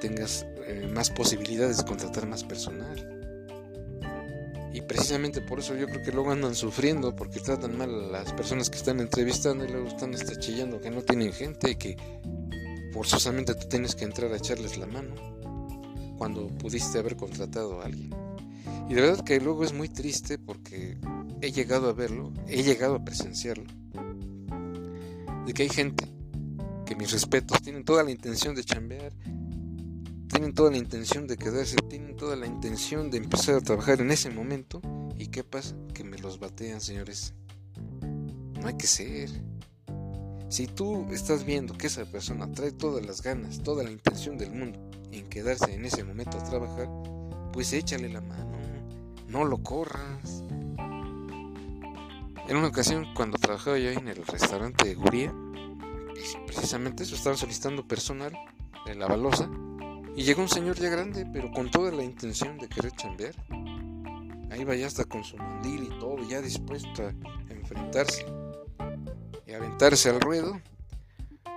tengas 0.00 0.46
eh, 0.66 0.90
más 0.92 1.10
posibilidades 1.10 1.78
de 1.78 1.84
contratar 1.84 2.26
más 2.26 2.44
personal. 2.44 3.12
Y 4.72 4.82
precisamente 4.82 5.40
por 5.40 5.60
eso 5.60 5.74
yo 5.74 5.86
creo 5.86 6.02
que 6.02 6.12
luego 6.12 6.32
andan 6.32 6.54
sufriendo 6.54 7.16
porque 7.16 7.40
tratan 7.40 7.78
mal 7.78 7.88
a 7.88 8.08
las 8.08 8.32
personas 8.34 8.68
que 8.68 8.76
están 8.76 9.00
entrevistando 9.00 9.64
y 9.64 9.68
luego 9.68 9.88
están 9.88 10.14
hasta 10.14 10.38
chillando 10.38 10.80
que 10.80 10.90
no 10.90 11.02
tienen 11.02 11.32
gente 11.32 11.70
y 11.70 11.76
que 11.76 11.96
forzosamente 12.92 13.54
tú 13.54 13.68
tienes 13.68 13.94
que 13.94 14.04
entrar 14.04 14.32
a 14.32 14.36
echarles 14.36 14.76
la 14.76 14.86
mano 14.86 15.14
cuando 16.18 16.48
pudiste 16.48 16.98
haber 16.98 17.16
contratado 17.16 17.80
a 17.80 17.86
alguien. 17.86 18.10
Y 18.88 18.94
de 18.94 19.00
verdad 19.00 19.24
que 19.24 19.40
luego 19.40 19.64
es 19.64 19.72
muy 19.72 19.88
triste 19.88 20.38
porque 20.38 20.98
he 21.40 21.52
llegado 21.52 21.88
a 21.88 21.92
verlo, 21.92 22.32
he 22.46 22.62
llegado 22.62 22.96
a 22.96 23.04
presenciarlo, 23.04 23.64
de 25.46 25.52
que 25.54 25.62
hay 25.62 25.68
gente 25.68 26.15
que 26.86 26.96
mis 26.96 27.10
respetos, 27.10 27.60
tienen 27.60 27.84
toda 27.84 28.02
la 28.02 28.10
intención 28.10 28.54
de 28.54 28.64
chambear, 28.64 29.12
tienen 30.28 30.54
toda 30.54 30.70
la 30.70 30.78
intención 30.78 31.26
de 31.26 31.36
quedarse, 31.36 31.76
tienen 31.88 32.16
toda 32.16 32.36
la 32.36 32.46
intención 32.46 33.10
de 33.10 33.18
empezar 33.18 33.56
a 33.56 33.60
trabajar 33.60 34.00
en 34.00 34.10
ese 34.10 34.30
momento. 34.30 34.80
¿Y 35.18 35.26
qué 35.26 35.44
pasa? 35.44 35.76
Que 35.92 36.04
me 36.04 36.16
los 36.18 36.38
batean, 36.38 36.80
señores. 36.80 37.34
No 38.60 38.68
hay 38.68 38.76
que 38.76 38.86
ser. 38.86 39.28
Si 40.48 40.66
tú 40.68 41.06
estás 41.10 41.44
viendo 41.44 41.76
que 41.76 41.88
esa 41.88 42.04
persona 42.04 42.50
trae 42.52 42.70
todas 42.70 43.04
las 43.04 43.20
ganas, 43.20 43.62
toda 43.62 43.82
la 43.82 43.90
intención 43.90 44.38
del 44.38 44.52
mundo 44.52 44.78
en 45.10 45.28
quedarse 45.28 45.74
en 45.74 45.84
ese 45.84 46.04
momento 46.04 46.38
a 46.38 46.44
trabajar, 46.44 46.88
pues 47.52 47.72
échale 47.72 48.08
la 48.08 48.20
mano, 48.20 48.56
no 49.28 49.44
lo 49.44 49.58
corras. 49.58 50.44
En 52.48 52.56
una 52.56 52.68
ocasión, 52.68 53.06
cuando 53.14 53.38
trabajaba 53.38 53.76
yo 53.78 53.90
en 53.90 54.06
el 54.06 54.24
restaurante 54.24 54.86
de 54.86 54.94
Guría, 54.94 55.34
precisamente 56.46 57.02
eso, 57.02 57.14
estaban 57.14 57.38
solicitando 57.38 57.86
personal 57.86 58.32
en 58.86 58.98
la 58.98 59.06
balosa 59.06 59.50
y 60.16 60.22
llegó 60.22 60.42
un 60.42 60.48
señor 60.48 60.76
ya 60.76 60.88
grande, 60.88 61.26
pero 61.32 61.50
con 61.50 61.70
toda 61.70 61.92
la 61.92 62.02
intención 62.02 62.58
de 62.58 62.68
querer 62.68 62.92
chambear. 62.92 63.34
Ahí 64.50 64.64
va 64.64 64.74
ya 64.74 64.86
hasta 64.86 65.04
con 65.04 65.24
su 65.24 65.36
mandil 65.36 65.84
y 65.84 65.98
todo, 65.98 66.16
ya 66.28 66.40
dispuesto 66.40 67.02
a 67.02 67.52
enfrentarse 67.52 68.24
y 69.46 69.52
aventarse 69.52 70.08
al 70.08 70.20
ruedo 70.20 70.60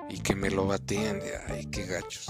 y 0.10 0.20
que 0.20 0.36
me 0.36 0.50
lo 0.50 0.66
batean 0.66 1.20
de 1.20 1.38
ay, 1.48 1.68
qué 1.68 1.86
gachos. 1.86 2.28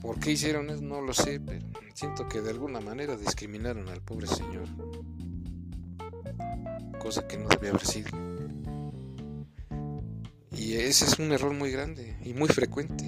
¿Por 0.00 0.18
qué 0.20 0.32
hicieron 0.32 0.70
eso? 0.70 0.80
No 0.80 1.02
lo 1.02 1.12
sé, 1.12 1.40
pero 1.40 1.66
siento 1.92 2.28
que 2.28 2.40
de 2.40 2.50
alguna 2.50 2.80
manera 2.80 3.16
discriminaron 3.16 3.88
al 3.88 4.00
pobre 4.00 4.26
señor. 4.26 4.68
Cosa 6.98 7.26
que 7.26 7.36
no 7.36 7.48
debía 7.48 7.70
haber 7.70 7.84
sido. 7.84 8.27
Y 10.58 10.74
ese 10.74 11.04
es 11.04 11.18
un 11.18 11.30
error 11.30 11.54
muy 11.54 11.70
grande 11.70 12.16
y 12.24 12.34
muy 12.34 12.48
frecuente. 12.48 13.04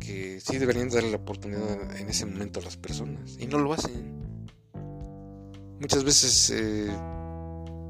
Que 0.00 0.40
sí 0.40 0.58
deberían 0.58 0.88
darle 0.88 1.10
la 1.10 1.18
oportunidad 1.18 1.94
en 1.96 2.08
ese 2.08 2.24
momento 2.24 2.60
a 2.60 2.62
las 2.62 2.76
personas. 2.76 3.36
Y 3.38 3.46
no 3.46 3.58
lo 3.58 3.72
hacen. 3.74 4.36
Muchas 5.78 6.04
veces 6.04 6.50
eh, 6.50 6.90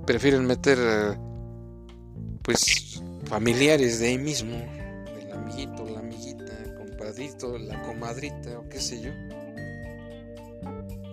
prefieren 0.07 0.45
meter 0.45 1.17
pues 2.43 3.01
familiares 3.27 4.01
de 4.01 4.09
ahí 4.09 4.19
mismo. 4.19 4.57
Del 4.57 5.33
amiguito, 5.33 5.89
la 5.89 6.01
amiguita, 6.01 6.75
compadrito, 6.77 7.59
la 7.59 7.81
comadrita 7.83 8.59
o 8.59 8.69
qué 8.69 8.81
sé 8.81 9.01
yo. 9.01 9.11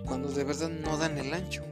Cuando 0.04 0.28
de 0.32 0.42
verdad 0.42 0.68
no 0.68 0.96
dan 0.96 1.16
el 1.18 1.32
ancho 1.32 1.69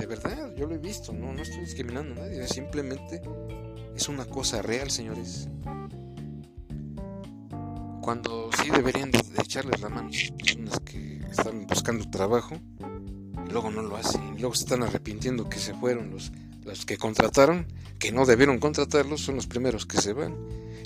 de 0.00 0.06
verdad, 0.06 0.54
yo 0.56 0.66
lo 0.66 0.74
he 0.74 0.78
visto, 0.78 1.12
no, 1.12 1.32
no 1.32 1.42
estoy 1.42 1.60
discriminando 1.60 2.20
a 2.20 2.24
nadie, 2.24 2.46
simplemente 2.46 3.20
es 3.94 4.08
una 4.08 4.24
cosa 4.24 4.62
real, 4.62 4.90
señores. 4.90 5.48
Cuando 8.00 8.50
sí 8.62 8.70
deberían 8.70 9.10
de, 9.10 9.18
echarles 9.42 9.80
la 9.80 9.88
mano 9.88 10.10
personas 10.38 10.80
que 10.80 11.18
están 11.30 11.66
buscando 11.66 12.08
trabajo 12.10 12.56
luego 13.50 13.70
no 13.70 13.82
lo 13.82 13.96
hacen, 13.96 14.36
luego 14.38 14.54
se 14.54 14.64
están 14.64 14.82
arrepintiendo 14.82 15.48
que 15.48 15.58
se 15.58 15.74
fueron 15.74 16.10
los, 16.10 16.32
los 16.64 16.84
que 16.84 16.96
contrataron, 16.96 17.66
que 17.98 18.12
no 18.12 18.26
debieron 18.26 18.58
contratarlos, 18.58 19.20
son 19.20 19.36
los 19.36 19.46
primeros 19.46 19.86
que 19.86 20.00
se 20.00 20.12
van. 20.12 20.36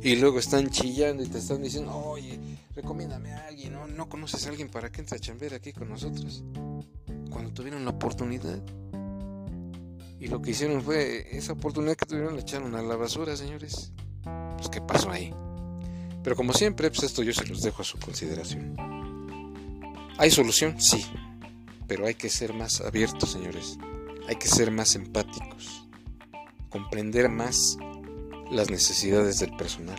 Y 0.02 0.16
luego 0.16 0.38
están 0.38 0.68
chillando 0.70 1.22
y 1.22 1.28
te 1.28 1.38
están 1.38 1.62
diciendo, 1.62 1.94
oye, 1.94 2.38
recomiéndame 2.74 3.32
a 3.32 3.46
alguien, 3.46 3.72
¿no? 3.72 3.86
¿No 3.86 4.08
conoces 4.08 4.46
a 4.46 4.50
alguien 4.50 4.68
para 4.68 4.90
que 4.90 5.00
entre 5.00 5.16
a 5.16 5.20
chambear 5.20 5.54
aquí 5.54 5.72
con 5.72 5.88
nosotros? 5.88 6.42
Cuando 7.30 7.52
tuvieron 7.52 7.84
la 7.84 7.92
oportunidad, 7.92 8.60
y 10.22 10.28
lo 10.28 10.40
que 10.40 10.52
hicieron 10.52 10.80
fue, 10.82 11.26
esa 11.36 11.54
oportunidad 11.54 11.96
que 11.96 12.06
tuvieron 12.06 12.36
la 12.36 12.42
echaron 12.42 12.76
a 12.76 12.82
la 12.82 12.94
basura, 12.94 13.36
señores. 13.36 13.90
Pues 14.56 14.68
qué 14.68 14.80
pasó 14.80 15.10
ahí. 15.10 15.34
Pero 16.22 16.36
como 16.36 16.52
siempre, 16.52 16.88
pues 16.90 17.02
esto 17.02 17.24
yo 17.24 17.32
se 17.32 17.44
los 17.44 17.60
dejo 17.60 17.82
a 17.82 17.84
su 17.84 17.98
consideración. 17.98 18.76
¿Hay 20.18 20.30
solución? 20.30 20.80
Sí. 20.80 21.04
Pero 21.88 22.06
hay 22.06 22.14
que 22.14 22.28
ser 22.28 22.54
más 22.54 22.80
abiertos, 22.82 23.32
señores. 23.32 23.78
Hay 24.28 24.36
que 24.36 24.46
ser 24.46 24.70
más 24.70 24.94
empáticos. 24.94 25.88
Comprender 26.70 27.28
más 27.28 27.76
las 28.48 28.70
necesidades 28.70 29.40
del 29.40 29.56
personal. 29.56 29.98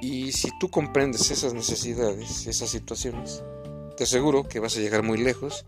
Y 0.00 0.32
si 0.32 0.48
tú 0.58 0.70
comprendes 0.70 1.30
esas 1.30 1.52
necesidades, 1.52 2.46
esas 2.46 2.70
situaciones, 2.70 3.44
te 3.98 4.04
aseguro 4.04 4.48
que 4.48 4.60
vas 4.60 4.78
a 4.78 4.80
llegar 4.80 5.02
muy 5.02 5.18
lejos 5.18 5.66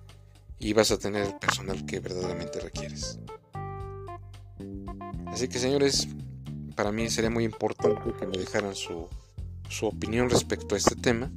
y 0.62 0.72
vas 0.75 0.92
a 0.92 0.98
tener 0.98 1.27
el 1.27 1.35
personal 1.35 1.85
que 1.85 1.98
verdaderamente 1.98 2.61
requieres. 2.61 3.18
Así 5.27 5.48
que 5.48 5.59
señores, 5.59 6.07
para 6.77 6.92
mí 6.92 7.11
sería 7.11 7.31
muy 7.31 7.44
importante 7.44 8.12
que 8.18 8.27
me 8.27 8.38
dejaran 8.38 8.75
su, 8.77 9.09
su 9.68 9.87
opinión 9.87 10.31
respecto 10.31 10.77
a 10.77 10.79
este 10.79 10.94
tema, 10.94 11.33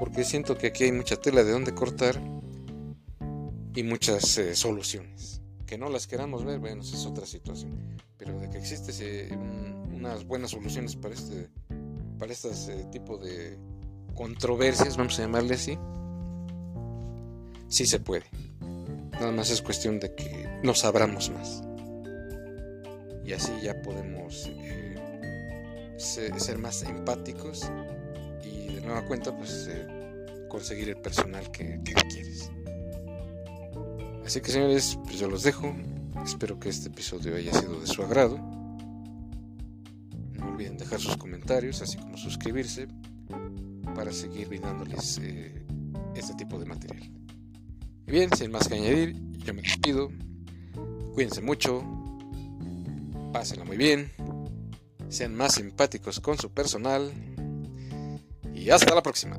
porque 0.00 0.24
siento 0.24 0.58
que 0.58 0.66
aquí 0.66 0.84
hay 0.84 0.92
mucha 0.92 1.16
tela 1.16 1.44
de 1.44 1.52
donde 1.52 1.74
cortar 1.74 2.20
y 3.72 3.82
muchas 3.84 4.36
eh, 4.38 4.56
soluciones. 4.56 5.40
Que 5.64 5.78
no 5.78 5.88
las 5.88 6.08
queramos 6.08 6.44
ver, 6.44 6.58
bueno, 6.58 6.82
es 6.82 7.06
otra 7.06 7.26
situación, 7.26 7.98
pero 8.16 8.38
de 8.40 8.50
que 8.50 8.58
existen 8.58 9.38
unas 9.94 10.24
buenas 10.24 10.50
soluciones 10.50 10.96
para 10.96 11.14
este 11.14 11.48
para 12.18 12.32
este 12.32 12.84
tipo 12.84 13.16
de 13.18 13.58
controversias, 14.14 14.96
vamos 14.96 15.18
a 15.18 15.22
llamarle 15.22 15.54
así, 15.54 15.78
sí 17.68 17.86
se 17.86 18.00
puede. 18.00 18.24
Nada 19.12 19.32
más 19.32 19.50
es 19.50 19.62
cuestión 19.62 20.00
de 20.00 20.14
que 20.14 20.48
nos 20.62 20.84
abramos 20.84 21.30
más. 21.30 21.62
Y 23.24 23.32
así 23.32 23.52
ya 23.62 23.80
podemos 23.80 24.50
eh, 24.50 24.94
ser, 25.96 26.58
más 26.58 26.82
empáticos 26.82 27.70
y 28.44 28.74
de 28.74 28.80
nueva 28.82 29.06
cuenta 29.06 29.36
pues 29.36 29.68
eh, 29.70 29.86
conseguir 30.48 30.90
el 30.90 30.96
personal 30.96 31.50
que, 31.50 31.80
que 31.84 31.94
quieres. 31.94 32.50
Así 34.24 34.40
que 34.40 34.50
señores, 34.50 34.98
pues 35.04 35.18
yo 35.18 35.28
los 35.28 35.42
dejo. 35.42 35.74
Espero 36.24 36.58
que 36.58 36.70
este 36.70 36.88
episodio 36.88 37.36
haya 37.36 37.52
sido 37.52 37.80
de 37.80 37.86
su 37.86 38.02
agrado. 38.02 38.38
No 40.32 40.48
olviden 40.48 40.76
dejar 40.78 41.00
sus 41.00 41.16
comentarios, 41.16 41.82
así 41.82 41.98
como 41.98 42.16
suscribirse 42.16 42.88
para 43.94 44.12
seguir 44.12 44.48
brindándoles 44.48 45.18
eh, 45.22 45.64
este 46.14 46.34
tipo 46.34 46.58
de 46.58 46.66
material. 46.66 47.23
Y 48.06 48.10
bien, 48.10 48.30
sin 48.36 48.50
más 48.50 48.68
que 48.68 48.74
añadir, 48.74 49.16
yo 49.38 49.54
me 49.54 49.62
despido. 49.62 50.10
Cuídense 51.14 51.40
mucho. 51.40 51.82
Pásenla 53.32 53.64
muy 53.64 53.76
bien. 53.76 54.12
Sean 55.08 55.34
más 55.34 55.54
simpáticos 55.54 56.20
con 56.20 56.38
su 56.38 56.50
personal. 56.50 57.12
Y 58.54 58.70
hasta 58.70 58.94
la 58.94 59.02
próxima. 59.02 59.38